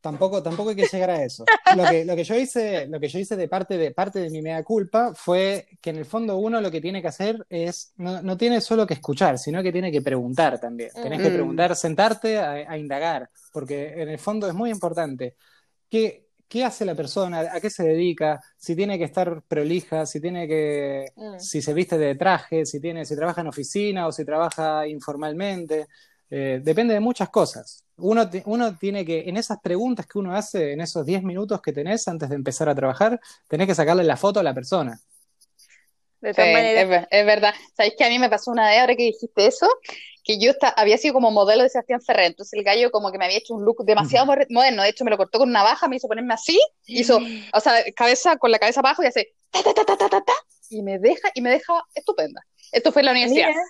Tampoco, 0.00 0.42
tampoco 0.42 0.70
hay 0.70 0.76
que 0.76 0.86
llegar 0.86 1.10
a 1.10 1.22
eso. 1.22 1.44
Lo 1.76 1.86
que, 1.86 2.04
lo 2.06 2.16
que 2.16 2.24
yo 2.24 2.34
hice, 2.34 2.86
lo 2.86 2.98
que 2.98 3.08
yo 3.08 3.18
hice 3.18 3.36
de 3.36 3.48
parte 3.48 3.76
de 3.76 3.90
parte 3.90 4.18
de 4.18 4.30
mi 4.30 4.40
mea 4.40 4.62
culpa 4.64 5.12
fue 5.14 5.66
que 5.80 5.90
en 5.90 5.96
el 5.96 6.06
fondo 6.06 6.38
uno 6.38 6.60
lo 6.60 6.70
que 6.70 6.80
tiene 6.80 7.02
que 7.02 7.08
hacer 7.08 7.44
es, 7.50 7.92
no, 7.98 8.22
no 8.22 8.36
tiene 8.36 8.60
solo 8.62 8.86
que 8.86 8.94
escuchar, 8.94 9.38
sino 9.38 9.62
que 9.62 9.72
tiene 9.72 9.92
que 9.92 10.00
preguntar 10.00 10.58
también. 10.58 10.90
Tenés 10.94 11.20
que 11.20 11.28
Mm. 11.30 11.34
preguntar, 11.34 11.76
sentarte 11.76 12.38
a, 12.38 12.52
a 12.52 12.78
indagar, 12.78 13.28
porque 13.52 13.92
en 14.02 14.08
el 14.08 14.18
fondo 14.18 14.48
es 14.48 14.54
muy 14.54 14.70
importante. 14.70 15.36
¿Qué, 15.90 16.28
qué 16.48 16.64
hace 16.64 16.84
la 16.86 16.94
persona? 16.94 17.40
¿A 17.52 17.60
qué 17.60 17.68
se 17.68 17.82
dedica? 17.84 18.40
Si 18.56 18.74
tiene 18.74 18.96
que 18.96 19.04
estar 19.04 19.42
prolija, 19.42 20.06
si 20.06 20.20
tiene 20.20 20.48
que, 20.48 21.12
Mm. 21.14 21.38
si 21.38 21.60
se 21.60 21.74
viste 21.74 21.98
de 21.98 22.14
traje, 22.14 22.64
si 22.64 22.80
tiene, 22.80 23.04
si 23.04 23.14
trabaja 23.16 23.42
en 23.42 23.48
oficina 23.48 24.06
o 24.06 24.12
si 24.12 24.24
trabaja 24.24 24.86
informalmente. 24.88 25.88
Eh, 26.32 26.60
depende 26.62 26.94
de 26.94 27.00
muchas 27.00 27.28
cosas. 27.28 27.84
Uno, 28.00 28.28
uno 28.46 28.76
tiene 28.78 29.04
que, 29.04 29.28
en 29.28 29.36
esas 29.36 29.58
preguntas 29.60 30.06
que 30.06 30.18
uno 30.18 30.34
hace, 30.34 30.72
en 30.72 30.80
esos 30.80 31.04
10 31.06 31.22
minutos 31.22 31.60
que 31.62 31.72
tenés 31.72 32.06
antes 32.08 32.28
de 32.28 32.36
empezar 32.36 32.68
a 32.68 32.74
trabajar, 32.74 33.20
tenés 33.48 33.66
que 33.66 33.74
sacarle 33.74 34.04
la 34.04 34.16
foto 34.16 34.40
a 34.40 34.42
la 34.42 34.54
persona. 34.54 35.00
De 36.20 36.30
Sí, 36.30 36.36
todas 36.36 36.48
es, 36.48 36.52
maneras. 36.52 37.08
es 37.10 37.26
verdad. 37.26 37.54
¿Sabéis 37.74 37.94
que 37.96 38.04
a 38.04 38.08
mí 38.08 38.18
me 38.18 38.28
pasó 38.28 38.50
una 38.50 38.68
vez, 38.68 38.78
ahora 38.80 38.94
que 38.94 39.04
dijiste 39.04 39.46
eso, 39.46 39.66
que 40.22 40.38
yo 40.38 40.50
esta- 40.50 40.68
había 40.68 40.98
sido 40.98 41.14
como 41.14 41.30
modelo 41.30 41.62
de 41.62 41.70
Sebastián 41.70 42.02
Ferrer, 42.02 42.26
entonces 42.26 42.52
el 42.58 42.62
gallo 42.64 42.90
como 42.90 43.10
que 43.10 43.16
me 43.18 43.24
había 43.24 43.38
hecho 43.38 43.54
un 43.54 43.64
look 43.64 43.84
demasiado 43.86 44.26
moder- 44.26 44.46
moderno, 44.50 44.82
de 44.82 44.90
hecho 44.90 45.04
me 45.04 45.10
lo 45.10 45.16
cortó 45.16 45.38
con 45.38 45.48
una 45.48 45.60
navaja, 45.60 45.88
me 45.88 45.96
hizo 45.96 46.08
ponerme 46.08 46.34
así, 46.34 46.60
hizo, 46.86 47.18
o 47.54 47.60
sea, 47.60 47.72
cabeza 47.96 48.36
con 48.36 48.50
la 48.50 48.58
cabeza 48.58 48.80
abajo 48.80 49.02
y 49.02 49.06
hace 49.06 49.34
ta 49.50 49.62
ta 49.62 49.72
ta 49.72 49.84
ta 49.84 49.96
ta 49.96 50.08
ta, 50.10 50.20
ta, 50.20 50.32
y 50.68 50.82
me 50.82 50.98
deja, 50.98 51.30
y 51.34 51.40
me 51.40 51.50
deja 51.50 51.72
estupenda. 51.94 52.42
Esto 52.70 52.92
fue 52.92 53.00
en 53.00 53.06
la 53.06 53.12
universidad. 53.12 53.48
Mira. 53.48 53.60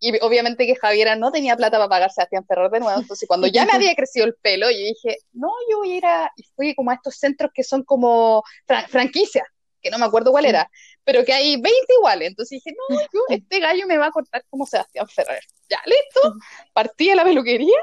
Y 0.00 0.16
obviamente 0.22 0.64
que 0.66 0.76
Javiera 0.76 1.16
no 1.16 1.32
tenía 1.32 1.56
plata 1.56 1.76
para 1.76 1.88
pagar 1.88 2.10
Sebastián 2.12 2.44
Ferrer 2.46 2.70
de 2.70 2.80
nuevo, 2.80 3.00
entonces 3.00 3.26
cuando 3.26 3.46
ya 3.48 3.64
me 3.66 3.72
había 3.72 3.94
crecido 3.96 4.26
el 4.26 4.34
pelo, 4.34 4.70
yo 4.70 4.76
dije, 4.78 5.18
no, 5.32 5.50
yo 5.70 5.78
voy 5.78 5.92
a 5.92 5.96
ir 5.96 6.06
a, 6.06 6.32
y 6.36 6.44
fui 6.54 6.74
como 6.74 6.90
a 6.90 6.94
estos 6.94 7.16
centros 7.16 7.50
que 7.52 7.64
son 7.64 7.82
como 7.82 8.44
fran- 8.66 8.86
franquicias, 8.88 9.44
que 9.82 9.90
no 9.90 9.98
me 9.98 10.06
acuerdo 10.06 10.30
cuál 10.30 10.44
era, 10.46 10.70
pero 11.02 11.24
que 11.24 11.32
hay 11.32 11.54
20 11.60 11.70
iguales, 11.98 12.28
entonces 12.28 12.60
dije, 12.62 12.76
no, 12.88 12.96
yo, 13.00 13.20
este 13.28 13.58
gallo 13.58 13.86
me 13.88 13.98
va 13.98 14.06
a 14.06 14.10
cortar 14.12 14.44
como 14.48 14.66
Sebastián 14.66 15.08
Ferrer. 15.08 15.40
Ya, 15.68 15.80
listo, 15.84 16.34
partí 16.72 17.10
a 17.10 17.16
la 17.16 17.24
peluquería, 17.24 17.78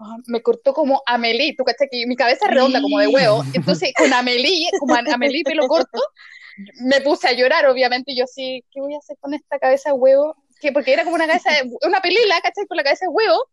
ah, 0.00 0.16
me 0.26 0.42
cortó 0.42 0.72
como 0.74 1.02
Amelie, 1.06 1.54
tú 1.56 1.62
cachai 1.64 1.88
que 1.88 2.04
mi 2.06 2.16
cabeza 2.16 2.46
es 2.46 2.50
redonda 2.52 2.80
como 2.82 2.98
de 2.98 3.06
huevo, 3.08 3.44
entonces 3.54 3.92
con 3.96 4.12
Amelie, 4.12 4.70
como 4.80 4.94
Amelie 4.94 5.44
pelo 5.44 5.68
corto, 5.68 6.00
me 6.80 7.00
puse 7.00 7.28
a 7.28 7.32
llorar, 7.32 7.66
obviamente, 7.66 8.10
y 8.10 8.16
yo 8.18 8.24
así, 8.24 8.64
¿qué 8.72 8.80
voy 8.80 8.94
a 8.94 8.98
hacer 8.98 9.16
con 9.20 9.32
esta 9.34 9.60
cabeza 9.60 9.90
de 9.90 9.94
huevo? 9.94 10.34
Que 10.60 10.72
porque 10.72 10.92
era 10.92 11.04
como 11.04 11.14
una 11.14 11.26
cabeza 11.26 11.50
de, 11.52 11.70
una 11.86 12.00
pelila, 12.00 12.40
¿cachai? 12.40 12.66
Con 12.66 12.76
la 12.76 12.82
cabeza 12.84 13.06
de 13.06 13.10
huevo. 13.10 13.44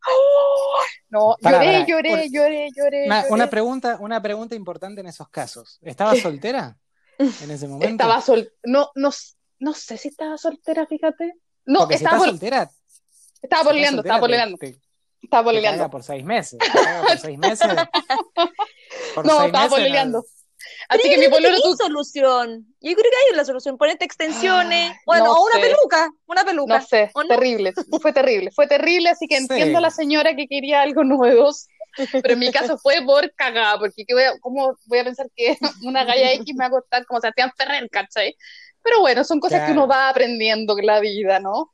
No, 1.09 1.35
Pará, 1.41 1.63
lloré, 1.63 1.85
lloré, 1.87 2.11
Una- 2.13 2.25
lloré, 2.25 2.69
lloré, 2.75 3.05
Una, 3.05 3.21
lloré. 3.21 3.33
una 3.33 3.49
pregunta, 3.49 3.97
una 3.99 4.21
pregunta 4.21 4.55
importante 4.55 5.01
en 5.01 5.07
esos 5.07 5.29
casos. 5.29 5.79
¿Estabas 5.81 6.19
soltera 6.21 6.77
en 7.19 7.51
ese 7.51 7.67
momento? 7.67 8.03
Estaba 8.03 8.21
sol, 8.21 8.51
no, 8.63 8.89
no, 8.95 9.09
no 9.59 9.73
sé 9.73 9.97
si 9.97 10.07
estaba 10.09 10.37
soltera, 10.37 10.85
fíjate. 10.87 11.33
No, 11.65 11.79
Porque 11.81 11.97
si 11.97 12.03
estaba, 12.03 12.17
estás 12.17 12.27
pol- 12.29 12.39
soltera, 12.39 12.71
estaba 13.41 13.61
si 13.61 13.67
poleando, 13.67 14.01
estaba 14.01 14.19
poleando, 14.19 14.57
estaba 15.21 15.43
poleando. 15.43 15.89
por 15.89 16.03
seis 16.03 16.23
meses. 16.23 16.59
por 17.07 17.17
seis 17.19 17.37
meses. 17.37 17.67
Por 19.15 19.25
No, 19.25 19.33
seis 19.37 19.45
estaba 19.47 19.63
meses, 19.65 19.69
poleleando. 19.69 20.25
Así 20.87 21.01
Pero 21.01 21.03
que 21.03 21.09
yo 21.15 21.17
mi 21.17 21.25
creo 21.27 21.29
que 21.37 21.57
pololo 21.59 21.61
tú... 21.63 21.75
solución. 21.77 22.65
Yo 22.81 22.93
creo 22.93 22.95
que 23.11 23.17
hay 23.27 23.33
una 23.33 23.45
solución. 23.45 23.77
Ponete 23.77 24.05
extensiones. 24.05 24.91
Ay, 24.91 24.97
bueno, 25.05 25.25
no 25.25 25.33
o 25.33 25.45
una 25.45 25.55
sé. 25.55 25.61
peluca. 25.61 26.09
Una 26.27 26.43
peluca. 26.45 26.79
No 26.79 26.85
sé, 26.85 27.09
¿O 27.13 27.23
no? 27.23 27.29
terrible, 27.29 27.73
fue 28.01 28.13
terrible, 28.13 28.51
fue 28.51 28.67
terrible, 28.67 29.09
así 29.09 29.27
que 29.27 29.37
Sí. 29.37 29.41
entiendo 29.43 29.77
a 29.79 29.81
la 29.81 29.89
señora 29.91 30.35
que 30.35 30.47
quería 30.47 30.81
algo 30.81 31.03
novedoso, 31.03 31.65
pero 32.11 32.33
en 32.33 32.39
mi 32.39 32.51
caso 32.51 32.77
fue 32.77 33.01
por 33.05 33.33
cagada, 33.35 33.79
porque 33.79 34.05
¿qué 34.05 34.13
voy 34.13 34.23
a- 34.23 34.37
¿cómo 34.41 34.75
voy 34.85 34.99
a 34.99 35.03
pensar 35.03 35.27
que 35.35 35.57
una 35.85 36.03
galla 36.03 36.31
X 36.33 36.53
me 36.55 36.63
va 36.63 36.67
a 36.67 36.71
costar 36.81 37.05
como 37.05 37.19
Sebastián 37.21 37.51
Ferrer, 37.57 37.89
¿cachai? 37.89 38.35
Pero 38.83 38.99
bueno, 38.99 39.23
son 39.23 39.39
cosas 39.39 39.61
que 39.61 39.67
Claro. 39.67 39.81
uno 39.83 39.87
va 39.87 40.09
aprendiendo 40.09 40.77
en 40.77 40.85
la 40.85 40.99
vida, 40.99 41.39
¿no? 41.39 41.71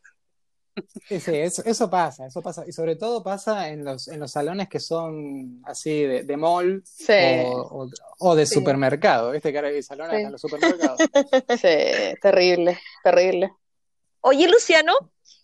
Sí, 1.07 1.19
sí, 1.19 1.35
eso, 1.35 1.61
eso 1.65 1.89
pasa, 1.89 2.25
eso 2.27 2.41
pasa. 2.41 2.63
Y 2.67 2.71
sobre 2.71 2.95
todo 2.95 3.21
pasa 3.23 3.69
en 3.69 3.83
los, 3.83 4.07
en 4.07 4.19
los 4.19 4.31
salones 4.31 4.69
que 4.69 4.79
son 4.79 5.61
así 5.65 6.03
de, 6.03 6.23
de 6.23 6.37
mall 6.37 6.81
Sí, 6.85 7.13
o, 7.53 7.83
o- 7.83 7.89
o 8.19 8.35
de 8.35 8.45
Sí. 8.45 8.53
supermercado. 8.55 9.31
¿Viste 9.31 9.51
que 9.51 9.57
ahora 9.57 9.69
hay 9.69 9.83
salones 9.83 10.17
Sí. 10.17 10.23
en 10.23 10.31
los 10.31 10.41
supermercados? 10.41 10.99
sí, 11.61 12.15
terrible, 12.21 12.79
terrible. 13.03 13.51
Oye, 14.21 14.47
Luciano, 14.47 14.93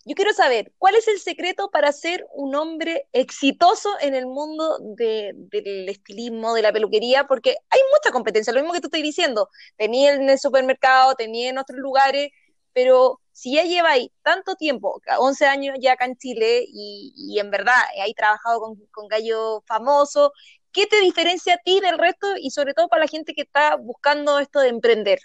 yo 0.04 0.14
quiero 0.14 0.32
saber, 0.32 0.72
¿cuál 0.78 0.94
es 0.94 1.06
el 1.08 1.18
secreto 1.18 1.70
para 1.70 1.92
ser 1.92 2.26
un 2.32 2.54
hombre 2.54 3.08
exitoso 3.12 3.90
en 4.00 4.14
el 4.14 4.26
mundo 4.26 4.78
de- 4.96 5.32
del 5.34 5.88
estilismo, 5.88 6.54
de 6.54 6.62
la 6.62 6.72
peluquería? 6.72 7.26
Porque 7.26 7.50
hay 7.68 7.80
mucha 7.92 8.12
competencia, 8.12 8.52
lo 8.52 8.60
mismo 8.60 8.72
que 8.72 8.80
tú 8.80 8.86
estás 8.86 9.02
diciendo. 9.02 9.50
Tenía 9.76 10.14
en 10.14 10.30
el 10.30 10.38
supermercado, 10.38 11.14
tenía 11.14 11.50
en 11.50 11.58
otros 11.58 11.78
lugares, 11.78 12.30
pero 12.72 13.20
si 13.38 13.54
ya 13.54 13.62
lleváis 13.62 14.10
tanto 14.22 14.56
tiempo, 14.56 15.00
11 15.20 15.46
años 15.46 15.76
ya 15.80 15.92
acá 15.92 16.06
en 16.06 16.16
Chile, 16.16 16.64
y, 16.66 17.14
y 17.16 17.38
en 17.38 17.52
verdad 17.52 17.76
hay 18.02 18.12
trabajado 18.12 18.58
con, 18.58 18.74
con 18.90 19.06
gallos 19.06 19.60
famosos, 19.64 20.30
¿qué 20.72 20.88
te 20.88 21.00
diferencia 21.00 21.54
a 21.54 21.58
ti 21.58 21.78
del 21.78 21.98
resto 21.98 22.26
y 22.36 22.50
sobre 22.50 22.74
todo 22.74 22.88
para 22.88 23.02
la 23.02 23.08
gente 23.08 23.34
que 23.34 23.42
está 23.42 23.76
buscando 23.76 24.40
esto 24.40 24.58
de 24.58 24.70
emprender? 24.70 25.20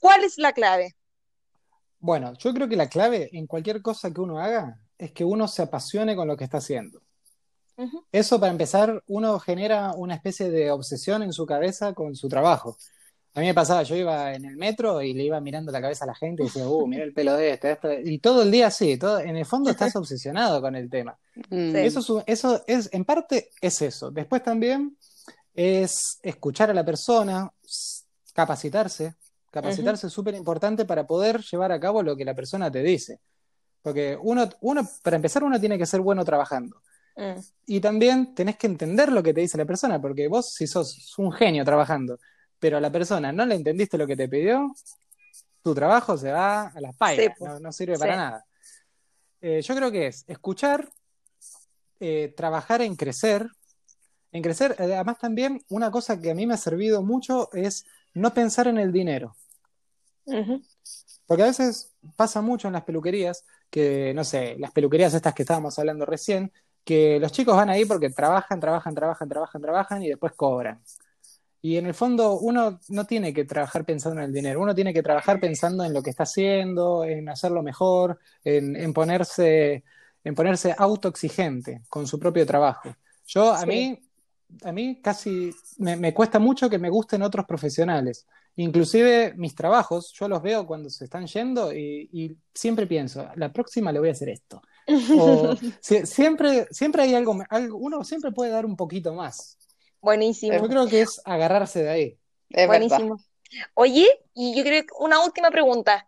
¿Cuál 0.00 0.24
es 0.24 0.38
la 0.38 0.54
clave? 0.54 0.96
Bueno, 1.98 2.32
yo 2.38 2.54
creo 2.54 2.70
que 2.70 2.76
la 2.76 2.88
clave 2.88 3.28
en 3.34 3.46
cualquier 3.46 3.82
cosa 3.82 4.10
que 4.10 4.22
uno 4.22 4.38
haga 4.38 4.80
es 4.96 5.12
que 5.12 5.26
uno 5.26 5.46
se 5.46 5.60
apasione 5.60 6.16
con 6.16 6.28
lo 6.28 6.38
que 6.38 6.44
está 6.44 6.56
haciendo. 6.56 7.02
Eso, 8.12 8.40
para 8.40 8.52
empezar, 8.52 9.02
uno 9.08 9.38
genera 9.40 9.92
una 9.94 10.14
especie 10.14 10.48
de 10.48 10.70
obsesión 10.70 11.22
en 11.22 11.34
su 11.34 11.44
cabeza 11.44 11.92
con 11.92 12.16
su 12.16 12.28
trabajo. 12.28 12.78
A 13.34 13.40
mí 13.40 13.46
me 13.46 13.54
pasaba, 13.54 13.82
yo 13.82 13.96
iba 13.96 14.34
en 14.34 14.44
el 14.44 14.56
metro 14.56 15.00
y 15.00 15.14
le 15.14 15.24
iba 15.24 15.40
mirando 15.40 15.72
la 15.72 15.80
cabeza 15.80 16.04
a 16.04 16.08
la 16.08 16.14
gente 16.14 16.42
y 16.42 16.46
decía, 16.46 16.68
uh, 16.68 16.86
mira 16.86 17.02
el 17.02 17.14
pelo 17.14 17.34
de 17.34 17.52
este, 17.52 17.72
esto. 17.72 17.88
Y 17.92 18.18
todo 18.18 18.42
el 18.42 18.50
día 18.50 18.66
así, 18.66 18.98
todo, 18.98 19.20
en 19.20 19.36
el 19.36 19.46
fondo 19.46 19.70
estás 19.70 19.96
obsesionado 19.96 20.60
con 20.60 20.76
el 20.76 20.90
tema. 20.90 21.18
Mm, 21.48 21.72
Sí. 21.72 21.78
Eso 21.78 22.00
es, 22.00 22.24
eso 22.26 22.64
es, 22.66 22.90
en 22.92 23.04
parte 23.06 23.48
es 23.60 23.80
eso. 23.80 24.10
Después 24.10 24.42
también 24.42 24.98
es 25.54 26.18
escuchar 26.22 26.70
a 26.70 26.74
la 26.74 26.84
persona, 26.84 27.50
capacitarse. 28.34 29.14
Capacitarse 29.50 30.06
es 30.06 30.12
súper 30.12 30.34
importante 30.34 30.84
para 30.84 31.06
poder 31.06 31.40
llevar 31.40 31.72
a 31.72 31.80
cabo 31.80 32.02
lo 32.02 32.16
que 32.16 32.24
la 32.24 32.34
persona 32.34 32.70
te 32.70 32.82
dice. 32.82 33.20
Porque 33.82 34.18
uno, 34.20 34.48
uno, 34.60 34.88
para 35.02 35.16
empezar, 35.16 35.42
uno 35.42 35.58
tiene 35.58 35.78
que 35.78 35.86
ser 35.86 36.00
bueno 36.00 36.24
trabajando. 36.24 36.82
Mm. 37.16 37.40
Y 37.66 37.80
también 37.80 38.34
tenés 38.34 38.56
que 38.56 38.66
entender 38.66 39.10
lo 39.10 39.22
que 39.22 39.34
te 39.34 39.40
dice 39.40 39.58
la 39.58 39.64
persona, 39.64 40.00
porque 40.00 40.28
vos 40.28 40.52
si 40.52 40.66
sos 40.66 41.14
un 41.18 41.32
genio 41.32 41.64
trabajando, 41.64 42.18
pero 42.62 42.76
a 42.76 42.80
la 42.80 42.92
persona 42.92 43.32
no 43.32 43.44
le 43.44 43.56
entendiste 43.56 43.98
lo 43.98 44.06
que 44.06 44.14
te 44.16 44.28
pidió, 44.28 44.72
tu 45.64 45.74
trabajo 45.74 46.16
se 46.16 46.30
va 46.30 46.68
a 46.68 46.80
las 46.80 46.94
pailas, 46.96 47.26
Sí, 47.26 47.32
pues. 47.36 47.50
no, 47.50 47.58
no 47.58 47.72
sirve 47.72 47.98
para 47.98 48.16
nada. 48.16 48.44
Eh, 49.40 49.60
yo 49.62 49.74
creo 49.74 49.90
que 49.90 50.06
es 50.06 50.24
escuchar, 50.28 50.88
eh, 51.98 52.32
trabajar 52.36 52.80
en 52.82 52.94
crecer, 52.94 53.48
en 54.30 54.42
crecer, 54.44 54.76
eh, 54.78 54.94
además 54.94 55.18
también 55.18 55.60
una 55.70 55.90
cosa 55.90 56.20
que 56.20 56.30
a 56.30 56.36
mí 56.36 56.46
me 56.46 56.54
ha 56.54 56.56
servido 56.56 57.02
mucho 57.02 57.52
es 57.52 57.84
no 58.14 58.32
pensar 58.32 58.68
en 58.68 58.78
el 58.78 58.92
dinero. 58.92 59.34
Porque 61.26 61.42
a 61.42 61.46
veces 61.46 61.90
pasa 62.14 62.42
mucho 62.42 62.68
en 62.68 62.74
las 62.74 62.84
peluquerías, 62.84 63.44
que 63.70 64.14
no 64.14 64.22
sé, 64.22 64.54
las 64.60 64.70
peluquerías 64.70 65.12
estas 65.14 65.34
que 65.34 65.42
estábamos 65.42 65.76
hablando 65.80 66.06
recién, 66.06 66.52
que 66.84 67.18
los 67.18 67.32
chicos 67.32 67.56
van 67.56 67.70
ahí 67.70 67.84
porque 67.84 68.10
trabajan, 68.10 68.60
trabajan, 68.60 68.94
trabajan, 68.94 69.28
trabajan, 69.28 69.62
trabajan 69.62 70.02
y 70.04 70.10
después 70.10 70.32
cobran. 70.34 70.80
Y 71.64 71.76
en 71.76 71.86
el 71.86 71.94
fondo 71.94 72.38
uno 72.40 72.80
no 72.88 73.06
tiene 73.06 73.32
que 73.32 73.44
trabajar 73.44 73.84
pensando 73.86 74.20
en 74.20 74.26
el 74.28 74.32
dinero, 74.34 74.60
uno 74.60 74.74
tiene 74.74 74.92
que 74.92 75.02
trabajar 75.02 75.38
pensando 75.40 75.84
en 75.84 75.94
lo 75.94 76.02
que 76.02 76.10
está 76.10 76.24
haciendo, 76.24 77.04
en 77.04 77.28
hacerlo 77.28 77.62
mejor, 77.62 78.18
en, 78.44 78.74
en 78.76 78.92
ponerse, 78.92 79.84
en 80.24 80.34
ponerse 80.34 80.74
autoexigente 80.76 81.82
con 81.88 82.06
su 82.08 82.18
propio 82.18 82.44
trabajo. 82.46 82.96
Yo, 83.26 83.52
a 83.54 83.64
Sí. 83.64 83.66
mí, 83.66 83.98
a 84.64 84.72
mí 84.72 85.00
casi 85.00 85.50
me, 85.78 85.96
me 85.96 86.12
cuesta 86.14 86.38
mucho 86.38 86.68
que 86.68 86.78
me 86.78 86.90
gusten 86.90 87.22
otros 87.22 87.46
profesionales. 87.46 88.26
Inclusive 88.56 89.34
mis 89.36 89.54
trabajos, 89.54 90.12
yo 90.18 90.28
los 90.28 90.42
veo 90.42 90.66
cuando 90.66 90.90
se 90.90 91.04
están 91.04 91.26
yendo 91.26 91.72
y, 91.72 92.08
y 92.12 92.36
siempre 92.54 92.86
pienso, 92.86 93.28
la 93.36 93.52
próxima 93.52 93.92
le 93.92 93.98
voy 94.00 94.08
a 94.10 94.12
hacer 94.12 94.28
esto. 94.30 94.60
O 95.14 95.56
si- 95.80 96.06
siempre, 96.06 96.66
siempre 96.70 97.02
hay 97.02 97.14
algo, 97.14 97.36
algo, 97.50 97.76
uno 97.78 98.04
siempre 98.04 98.32
puede 98.32 98.50
dar 98.50 98.66
un 98.66 98.76
poquito 98.76 99.14
más. 99.14 99.58
Buenísimo. 100.02 100.58
Yo 100.58 100.68
creo 100.68 100.88
que 100.88 101.00
es 101.02 101.22
agarrarse 101.24 101.84
de 101.84 101.88
ahí. 101.88 102.18
es 102.50 102.68
verdad. 102.68 102.88
Buenísimo. 102.88 103.24
Oye, 103.74 104.08
y 104.34 104.54
yo 104.56 104.64
creo 104.64 104.82
que 104.82 104.88
una 104.98 105.24
última 105.24 105.50
pregunta. 105.50 106.06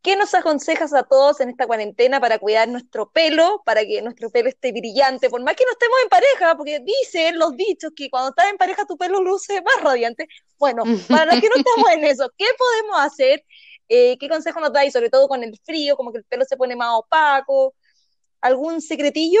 ¿Qué 0.00 0.16
nos 0.16 0.34
aconsejas 0.34 0.92
a 0.94 1.04
todos 1.04 1.40
en 1.40 1.50
esta 1.50 1.64
cuarentena 1.66 2.20
para 2.20 2.40
cuidar 2.40 2.68
nuestro 2.68 3.12
pelo, 3.12 3.62
para 3.64 3.84
que 3.84 4.02
nuestro 4.02 4.30
pelo 4.30 4.48
esté 4.48 4.72
brillante, 4.72 5.30
por 5.30 5.40
más 5.42 5.54
que 5.54 5.64
no 5.64 5.70
estemos 5.70 5.96
en 6.02 6.08
pareja, 6.08 6.56
porque 6.56 6.80
dicen 6.80 7.38
los 7.38 7.56
dichos 7.56 7.92
que 7.94 8.10
cuando 8.10 8.30
estás 8.30 8.50
en 8.50 8.56
pareja 8.56 8.84
tu 8.84 8.96
pelo 8.96 9.22
luce 9.22 9.62
más 9.62 9.80
radiante? 9.80 10.26
Bueno, 10.58 10.82
para 11.08 11.26
los 11.26 11.40
que 11.40 11.48
no 11.48 11.54
estamos 11.56 11.90
en 11.92 12.04
eso, 12.04 12.28
¿qué 12.36 12.46
podemos 12.58 13.00
hacer? 13.00 13.44
Eh, 13.88 14.16
¿qué 14.18 14.28
consejo 14.28 14.58
nos 14.58 14.72
dais, 14.72 14.92
sobre 14.92 15.08
todo 15.08 15.28
con 15.28 15.44
el 15.44 15.56
frío, 15.64 15.96
como 15.96 16.10
que 16.10 16.18
el 16.18 16.24
pelo 16.24 16.44
se 16.44 16.56
pone 16.56 16.74
más 16.74 16.90
opaco? 16.94 17.74
¿Algún 18.40 18.80
secretillo? 18.80 19.40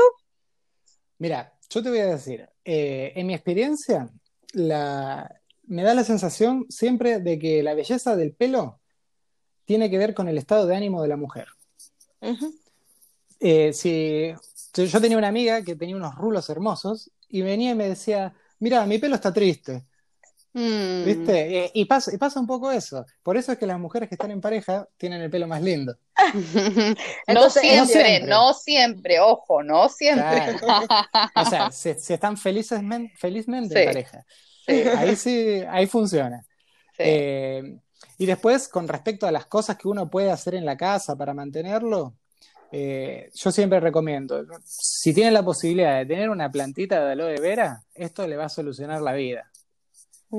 Mira, 1.18 1.52
yo 1.72 1.82
te 1.82 1.88
voy 1.88 2.00
a 2.00 2.06
decir, 2.06 2.48
eh, 2.64 3.12
en 3.16 3.26
mi 3.26 3.34
experiencia, 3.34 4.10
la, 4.52 5.40
me 5.64 5.82
da 5.82 5.94
la 5.94 6.04
sensación 6.04 6.66
siempre 6.68 7.18
de 7.20 7.38
que 7.38 7.62
la 7.62 7.74
belleza 7.74 8.14
del 8.14 8.34
pelo 8.34 8.80
tiene 9.64 9.90
que 9.90 9.98
ver 9.98 10.14
con 10.14 10.28
el 10.28 10.36
estado 10.36 10.66
de 10.66 10.76
ánimo 10.76 11.00
de 11.00 11.08
la 11.08 11.16
mujer. 11.16 11.48
Eh, 13.40 13.72
si, 13.72 14.32
yo 14.74 14.84
yo 14.84 15.00
tenía 15.00 15.18
una 15.18 15.28
amiga 15.28 15.62
que 15.62 15.74
tenía 15.74 15.96
unos 15.96 16.14
rulos 16.14 16.50
hermosos 16.50 17.10
y 17.28 17.40
venía 17.42 17.70
y 17.70 17.74
me 17.74 17.88
decía, 17.88 18.34
mira, 18.58 18.84
mi 18.86 18.98
pelo 18.98 19.14
está 19.14 19.32
triste, 19.32 19.84
Mm. 20.54 21.04
¿viste? 21.06 21.64
Eh, 21.64 21.70
y, 21.74 21.84
pasa, 21.86 22.14
y 22.14 22.18
pasa 22.18 22.38
un 22.38 22.46
poco 22.46 22.70
eso. 22.70 23.06
Por 23.22 23.36
eso 23.36 23.52
es 23.52 23.58
que 23.58 23.66
las 23.66 23.78
mujeres 23.80 24.08
que 24.08 24.16
están 24.16 24.30
en 24.30 24.40
pareja 24.40 24.86
tienen 24.98 25.22
el 25.22 25.30
pelo 25.30 25.46
más 25.48 25.62
lindo. 25.62 25.96
no 27.28 27.50
siempre, 27.50 27.76
no 27.78 27.86
siempre. 27.86 28.20
no 28.28 28.54
siempre, 28.54 29.20
ojo, 29.20 29.62
no 29.62 29.88
siempre. 29.88 30.56
O 31.34 31.44
sea, 31.46 31.70
si, 31.70 31.94
si 31.94 32.12
están 32.12 32.36
felices, 32.36 32.82
men- 32.82 33.10
felizmente 33.16 33.74
Sí. 33.74 33.80
en 33.80 33.86
pareja. 33.86 34.26
Sí, 34.66 34.82
Ahí 34.96 35.16
sí, 35.16 35.62
ahí 35.70 35.86
funciona. 35.86 36.42
sí. 36.42 37.02
Eh, 37.04 37.78
y 38.18 38.26
después, 38.26 38.68
con 38.68 38.86
respecto 38.88 39.26
a 39.26 39.32
las 39.32 39.46
cosas 39.46 39.76
que 39.76 39.88
uno 39.88 40.08
puede 40.10 40.30
hacer 40.30 40.54
en 40.54 40.64
la 40.66 40.76
casa 40.76 41.16
para 41.16 41.34
mantenerlo, 41.34 42.14
eh, 42.70 43.30
yo 43.34 43.50
siempre 43.50 43.80
recomiendo, 43.80 44.44
si 44.64 45.12
tienen 45.12 45.34
la 45.34 45.42
posibilidad 45.44 45.98
de 45.98 46.06
tener 46.06 46.30
una 46.30 46.50
plantita 46.50 47.04
de 47.04 47.12
aloe 47.12 47.40
vera, 47.40 47.82
esto 47.94 48.26
le 48.26 48.36
va 48.36 48.44
a 48.44 48.48
solucionar 48.48 49.00
la 49.02 49.12
vida. 49.14 49.50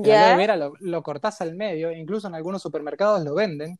El 0.02 0.10
aloe 0.12 0.36
vera 0.36 0.56
lo, 0.56 0.72
lo 0.80 1.02
cortás 1.02 1.40
al 1.40 1.54
medio, 1.54 1.92
incluso 1.92 2.26
en 2.28 2.34
algunos 2.34 2.60
supermercados 2.62 3.22
lo 3.24 3.34
venden, 3.34 3.78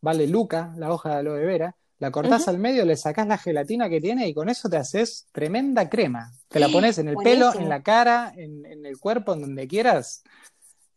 vale 0.00 0.26
luca 0.26 0.72
la 0.76 0.92
hoja 0.92 1.10
de 1.10 1.16
aloe 1.16 1.44
vera, 1.44 1.74
la 1.98 2.10
cortás 2.10 2.48
al 2.48 2.58
medio, 2.58 2.84
le 2.84 2.96
sacás 2.96 3.26
la 3.26 3.38
gelatina 3.38 3.88
que 3.88 4.00
tiene 4.00 4.28
y 4.28 4.34
con 4.34 4.48
eso 4.48 4.68
te 4.68 4.76
haces 4.76 5.26
tremenda 5.32 5.88
crema. 5.88 6.30
Te 6.48 6.60
la 6.60 6.68
pones 6.68 6.98
en 6.98 7.08
el 7.08 7.16
pelo, 7.16 7.54
en 7.54 7.68
la 7.68 7.82
cara, 7.82 8.32
en, 8.36 8.66
en 8.66 8.84
el 8.84 8.98
cuerpo, 8.98 9.32
en 9.32 9.40
donde 9.40 9.66
quieras, 9.66 10.22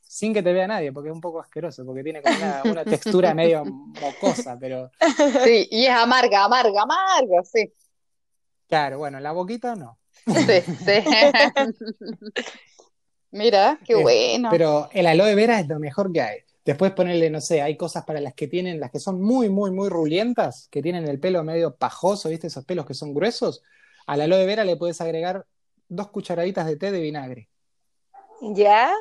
sin 0.01 0.33
que 0.33 0.41
te 0.43 0.51
vea 0.51 0.67
nadie, 0.67 0.91
porque 0.91 1.09
es 1.09 1.15
un 1.15 1.21
poco 1.21 1.39
asqueroso, 1.39 1.85
porque 1.85 2.03
tiene 2.03 2.21
como 2.21 2.35
una, 2.35 2.61
una 2.65 2.83
textura 2.83 3.33
medio 3.35 3.63
mocosa, 3.63 4.57
pero 4.59 4.89
Sí, 5.43 5.67
y 5.71 5.85
es 5.85 5.91
amarga, 5.91 6.43
amarga, 6.43 6.81
amarga, 6.81 7.43
sí. 7.43 7.71
claro, 8.67 8.97
bueno, 8.97 9.17
en 9.17 9.23
la 9.23 9.31
boquita 9.31 9.75
no. 9.75 9.97
Sí, 10.25 10.61
sí. 10.83 11.03
Mira, 13.31 13.79
qué 13.85 13.95
bueno. 13.95 14.49
Pero 14.51 14.89
el 14.93 15.05
aloe 15.07 15.35
vera 15.35 15.59
es 15.59 15.67
lo 15.67 15.79
mejor 15.79 16.11
que 16.11 16.21
hay. 16.21 16.37
Después 16.65 16.91
ponerle, 16.91 17.29
no 17.29 17.39
sé, 17.41 17.61
hay 17.61 17.77
cosas 17.77 18.03
para 18.05 18.19
las 18.19 18.33
que 18.33 18.47
tienen, 18.47 18.79
las 18.79 18.91
que 18.91 18.99
son 18.99 19.21
muy, 19.21 19.49
muy, 19.49 19.71
muy 19.71 19.89
rulientas, 19.89 20.67
que 20.69 20.81
tienen 20.81 21.07
el 21.07 21.19
pelo 21.19 21.43
medio 21.43 21.75
pajoso, 21.75 22.29
¿viste? 22.29 22.47
Esos 22.47 22.65
pelos 22.65 22.85
que 22.85 22.93
son 22.93 23.13
gruesos. 23.13 23.63
Al 24.05 24.21
aloe 24.21 24.45
vera 24.45 24.63
le 24.65 24.75
puedes 24.77 24.99
agregar 25.01 25.45
dos 25.87 26.09
cucharaditas 26.09 26.65
de 26.65 26.75
té 26.77 26.91
de 26.91 26.99
vinagre. 27.01 27.49
¿Ya? 28.41 28.91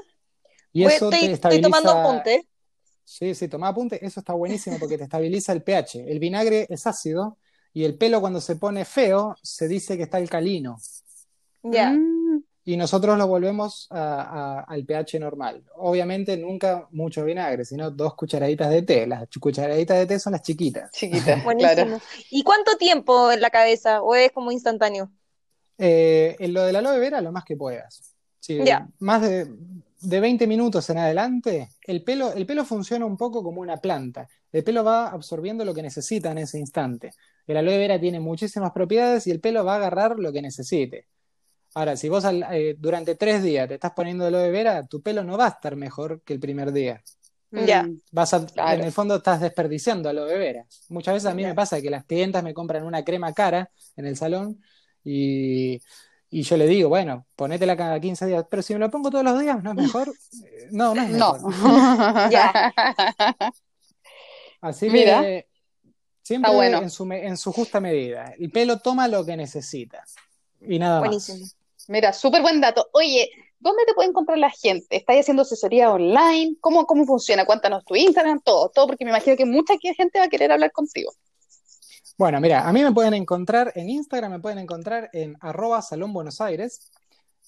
Y 0.73 0.85
Pues 0.85 0.97
eso 0.97 1.11
estoy, 1.11 1.21
te 1.21 1.33
estoy 1.33 1.61
tomando 1.61 1.91
estabiliza. 1.91 2.01
apunte. 2.03 2.47
Sí, 3.05 3.35
sí, 3.35 3.49
toma 3.49 3.69
apunte. 3.69 4.05
Eso 4.05 4.21
está 4.21 4.33
buenísimo 4.35 4.79
porque 4.79 4.99
te 4.99 5.05
estabiliza 5.05 5.53
el 5.53 5.63
pH. 5.63 6.05
El 6.11 6.19
vinagre 6.19 6.67
es 6.69 6.87
ácido 6.87 7.39
y 7.73 7.85
el 7.85 7.97
pelo 7.97 8.21
cuando 8.21 8.41
se 8.41 8.57
pone 8.57 8.85
feo 8.85 9.37
se 9.43 9.69
dice 9.69 9.97
que 9.97 10.05
está 10.05 10.19
alcalino. 10.19 10.77
Ya. 11.63 11.91
Mm, 11.91 12.16
y 12.69 12.77
nosotros 12.77 13.17
lo 13.17 13.27
volvemos 13.29 13.87
a- 13.91 14.59
a- 14.59 14.61
al 14.61 14.85
pH 14.85 15.19
normal. 15.21 15.63
Obviamente 15.77 16.37
nunca 16.37 16.87
mucho 16.91 17.25
vinagre, 17.25 17.65
sino 17.65 17.91
dos 17.91 18.15
cucharaditas 18.15 18.69
de 18.71 18.83
té. 18.83 19.07
Las 19.07 19.27
cucharaditas 19.41 19.97
de 19.99 20.07
té 20.07 20.19
son 20.19 20.33
las 20.33 20.43
chiquitas. 20.43 20.91
Chiquita, 20.91 21.41
Buenísimo. 21.45 21.73
claro. 21.75 22.01
¿Y 22.31 22.43
cuánto 22.43 22.77
tiempo 22.77 23.31
en 23.33 23.41
la 23.41 23.51
cabeza? 23.51 24.03
¿O 24.03 24.15
es 24.15 24.33
como 24.33 24.51
instantáneo? 24.53 25.11
Eh, 25.79 26.37
en 26.39 26.53
lo 26.53 26.63
del 26.65 26.77
aloe 26.77 26.99
vera, 26.99 27.21
lo 27.21 27.33
más 27.33 27.45
que 27.45 27.57
puedas. 27.57 28.15
Sí, 28.41 28.59
Ya. 28.65 28.89
Más 28.99 29.23
de, 29.23 29.47
de 30.01 30.21
20 30.21 30.47
minutos 30.47 30.89
en 30.91 30.99
adelante, 30.99 31.71
el 31.87 32.03
pelo, 32.03 32.33
el 32.33 32.47
pelo 32.47 32.65
funciona 32.65 33.05
un 33.07 33.17
poco 33.17 33.43
como 33.43 33.61
una 33.61 33.77
planta. 33.77 34.29
El 34.53 34.65
pelo 34.65 34.83
va 34.85 35.09
absorbiendo 35.09 35.65
lo 35.65 35.75
que 35.75 35.83
necesita 35.83 36.31
en 36.33 36.39
ese 36.39 36.59
instante. 36.59 37.13
El 37.47 37.57
aloe 37.59 37.79
vera 37.79 38.01
tiene 38.01 38.19
muchísimas 38.21 38.73
propiedades 38.73 39.27
y 39.27 39.31
el 39.31 39.41
pelo 39.41 39.65
va 39.65 39.75
a 39.75 39.77
agarrar 39.77 40.19
lo 40.19 40.33
que 40.33 40.43
necesite. 40.43 41.07
Ahora, 41.77 41.95
si 41.95 42.09
vos 42.09 42.25
al- 42.25 42.47
eh, 42.53 42.75
durante 42.79 43.17
tres 43.17 43.43
días 43.43 43.69
te 43.69 43.75
estás 43.75 43.93
poniendo 43.93 44.25
aloe 44.25 44.51
vera, 44.51 44.87
tu 44.87 45.03
pelo 45.03 45.23
no 45.25 45.37
va 45.37 45.45
a 45.45 45.49
estar 45.51 45.77
mejor 45.77 46.23
que 46.23 46.33
el 46.33 46.41
primer 46.41 46.73
día. 46.73 47.03
Ya. 47.51 47.83
Mm, 47.83 48.01
Vas 48.13 48.33
a- 48.33 48.47
Claro. 48.47 48.79
En 48.81 48.87
el 48.87 48.93
fondo 48.93 49.17
estás 49.17 49.43
desperdiciando 49.43 50.09
aloe 50.09 50.39
vera. 50.39 50.65
Muchas 50.89 51.13
veces 51.13 51.31
a 51.31 51.35
mí 51.35 51.43
Ya. 51.43 51.49
me 51.49 51.55
pasa 51.55 51.83
que 51.83 51.91
las 51.91 52.05
clientas 52.07 52.43
me 52.43 52.55
compran 52.55 52.83
una 52.83 53.05
crema 53.05 53.31
cara 53.35 53.71
en 53.95 54.07
el 54.07 54.17
salón 54.17 54.59
y, 55.05 55.79
y 56.31 56.43
yo 56.45 56.57
le 56.57 56.67
digo, 56.67 56.89
bueno, 56.89 57.27
ponétela 57.37 57.77
cada 57.77 58.01
15 58.01 58.25
días, 58.25 58.47
pero 58.51 58.63
si 58.63 58.73
me 58.73 58.81
lo 58.81 58.91
pongo 58.91 59.11
todos 59.11 59.25
los 59.25 59.39
días, 59.39 59.63
¿no 59.63 59.73
es 59.73 59.77
mejor? 59.77 60.09
Eh, 60.09 60.69
No, 60.71 60.95
no 60.95 61.03
es 61.03 61.11
No. 61.11 61.35
mejor. 61.35 61.53
Ya. 62.33 62.73
Así 64.63 64.89
Mira. 64.89 65.21
que 65.21 65.47
siempre 66.23 66.49
Está 66.51 66.57
bueno. 66.57 66.79
en 66.83 66.89
su, 66.91 67.05
me- 67.05 67.27
en 67.27 67.37
su 67.37 67.53
justa 67.53 67.81
medida. 67.81 68.33
El 68.39 68.51
pelo 68.51 68.79
toma 68.79 69.09
lo 69.09 69.27
que 69.27 69.37
necesita 69.37 70.03
y 70.61 70.79
nada 70.79 71.03
más. 71.03 71.55
Mira, 71.89 72.13
súper 72.13 72.43
buen 72.43 72.61
dato. 72.61 72.89
Oye, 72.93 73.31
¿dónde 73.61 73.85
te 73.87 73.95
puede 73.95 74.09
encontrar 74.09 74.39
la 74.39 74.51
gente? 74.51 74.97
¿Estás 74.97 75.17
haciendo 75.19 75.43
asesoría 75.43 75.91
online? 75.91 76.57
¿Cómo, 76.61 76.87
cómo 76.87 77.05
funciona? 77.05 77.45
Cuéntanos 77.45 77.85
tu 77.85 77.95
Instagram, 77.95 78.41
todo, 78.41 78.71
todo, 78.71 78.89
porque 78.89 79.05
me 79.05 79.11
imagino 79.11 79.37
que 79.37 79.45
mucha 79.45 79.75
gente 79.79 80.19
va 80.19 80.25
a 80.25 80.29
querer 80.29 80.51
hablar 80.51 80.73
contigo. 80.73 81.13
Bueno, 82.19 82.41
mira, 82.41 82.67
a 82.67 82.73
mí 82.73 82.83
me 82.83 82.93
pueden 82.93 83.15
encontrar 83.15 83.73
en 83.75 83.91
Instagram, 83.91 84.33
me 84.33 84.41
pueden 84.41 84.59
encontrar 84.59 85.11
en 85.13 85.37
arroba 85.41 85.83
Salón 85.83 86.15
Buenos 86.15 86.41
Aires 86.41 86.91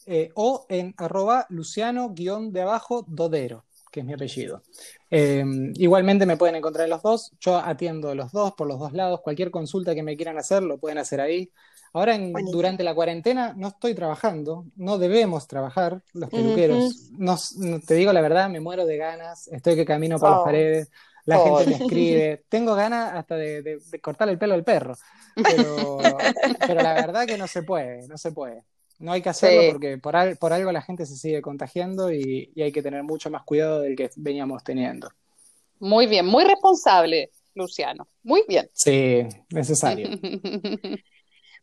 eh, 0.04 0.30
o 0.34 0.66
en 0.68 0.94
arroba 0.98 1.46
Luciano 1.48 2.10
guion 2.10 2.52
de 2.52 2.60
abajo 2.60 3.04
Dodero, 3.08 3.64
que 3.90 4.00
es 4.00 4.06
mi 4.06 4.12
apellido. 4.12 4.62
Eh, 5.10 5.42
igualmente 5.74 6.26
me 6.26 6.36
pueden 6.36 6.56
encontrar 6.56 6.84
en 6.84 6.90
los 6.90 7.02
dos, 7.02 7.32
yo 7.40 7.56
atiendo 7.56 8.14
los 8.14 8.30
dos 8.30 8.52
por 8.52 8.68
los 8.68 8.78
dos 8.78 8.92
lados, 8.92 9.22
cualquier 9.22 9.50
consulta 9.50 9.94
que 9.94 10.02
me 10.02 10.16
quieran 10.16 10.36
hacer 10.36 10.62
lo 10.62 10.76
pueden 10.76 10.98
hacer 10.98 11.22
ahí. 11.22 11.50
Ahora 11.92 12.14
en- 12.14 12.32
durante 12.52 12.82
la 12.84 12.94
cuarentena 12.94 13.54
no 13.56 13.68
estoy 13.68 13.94
trabajando, 13.94 14.66
no 14.76 14.98
debemos 14.98 15.46
trabajar 15.48 16.02
los 16.12 16.28
peluqueros. 16.30 17.10
No- 17.12 17.36
no- 17.56 17.80
te 17.80 17.94
digo 17.94 18.12
la 18.12 18.20
verdad, 18.20 18.48
me 18.50 18.60
muero 18.60 18.84
de 18.86 18.96
ganas, 18.96 19.48
estoy 19.48 19.74
que 19.76 19.84
camino 19.84 20.18
por 20.18 20.30
las 20.30 20.38
Oh. 20.40 20.44
paredes, 20.44 20.90
la 21.24 21.40
Oh. 21.40 21.56
gente 21.58 21.70
me 21.78 21.84
escribe, 21.84 22.44
tengo 22.48 22.74
ganas 22.74 23.12
hasta 23.14 23.36
de, 23.36 23.62
de, 23.62 23.78
de 23.90 24.00
cortar 24.00 24.28
el 24.28 24.38
pelo 24.38 24.54
al 24.54 24.64
perro, 24.64 24.96
pero, 25.34 25.98
pero 26.72 26.82
la 26.82 26.94
verdad 26.94 27.26
que 27.26 27.36
no 27.38 27.46
se 27.46 27.62
puede, 27.62 28.06
no 28.08 28.16
se 28.18 28.32
puede. 28.32 28.62
No 28.98 29.12
hay 29.12 29.22
que 29.22 29.28
hacerlo 29.28 29.62
Sí. 29.62 29.68
porque 29.70 29.98
por, 29.98 30.16
al- 30.16 30.36
por 30.38 30.52
algo 30.52 30.72
la 30.72 30.82
gente 30.82 31.06
se 31.06 31.16
sigue 31.16 31.40
contagiando 31.40 32.12
y, 32.12 32.50
y 32.54 32.62
hay 32.62 32.72
que 32.72 32.82
tener 32.82 33.02
mucho 33.04 33.30
más 33.30 33.44
cuidado 33.44 33.80
del 33.82 33.94
que 33.94 34.10
veníamos 34.16 34.64
teniendo. 34.64 35.08
Muy 35.80 36.06
bien, 36.08 36.26
muy 36.26 36.44
responsable, 36.44 37.30
Luciano. 37.54 38.08
Muy 38.24 38.42
bien. 38.48 38.68
Sí, 38.72 39.22
necesario. 39.50 40.08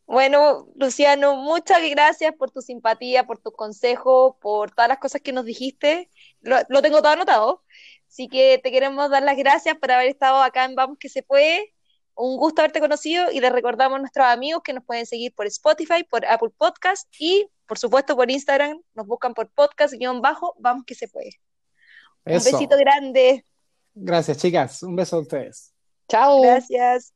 Bueno, 0.08 0.68
Luciano, 0.76 1.36
muchas 1.36 1.80
gracias 1.89 2.34
por 2.36 2.52
tu 2.52 2.62
simpatía, 2.62 3.26
por 3.26 3.39
tu 3.39 3.52
consejo, 3.52 4.38
por 4.39 4.72
todas 4.72 4.88
las 4.88 5.00
cosas 5.00 5.22
que 5.22 5.34
nos 5.34 5.46
dijiste. 5.46 6.10
Lo, 6.41 6.58
lo 6.70 6.82
tengo 6.82 7.02
todo 7.02 7.13
anotado. 7.13 7.63
Así 8.08 8.30
que 8.30 8.60
te 8.63 8.72
queremos 8.72 9.10
dar 9.10 9.24
las 9.24 9.36
gracias 9.36 9.78
por 9.78 9.91
haber 9.91 10.08
estado 10.08 10.41
acá 10.41 10.65
en 10.65 10.76
Vamos 10.76 10.98
que 11.00 11.10
se 11.10 11.24
puede. 11.24 11.74
Un 12.13 12.38
gusto 12.38 12.62
haberte 12.62 12.80
conocido 12.80 13.30
y 13.32 13.41
les 13.41 13.52
recordamos 13.52 13.98
a 13.98 14.00
nuestros 14.00 14.26
amigos 14.28 14.62
que 14.63 14.74
nos 14.74 14.86
pueden 14.86 15.06
seguir 15.06 15.34
por 15.34 15.48
Spotify, 15.48 16.04
por 16.10 16.26
Apple 16.26 16.52
Podcast 16.58 17.08
y, 17.20 17.50
por 17.65 17.78
supuesto, 17.78 18.15
por 18.15 18.32
Instagram. 18.32 18.82
Nos 18.94 19.06
buscan 19.06 19.34
por 19.34 19.50
podcast-bajo, 19.50 20.56
Vamos 20.60 20.86
que 20.86 20.96
se 20.96 21.08
puede. 21.10 21.32
Un 22.26 22.36
besito 22.36 22.78
grande. 22.78 23.46
Gracias, 23.94 24.38
chicas. 24.38 24.84
Un 24.84 24.96
beso 24.96 25.18
a 25.18 25.20
ustedes. 25.20 25.74
Chao. 26.08 26.41
Gracias. 26.41 27.14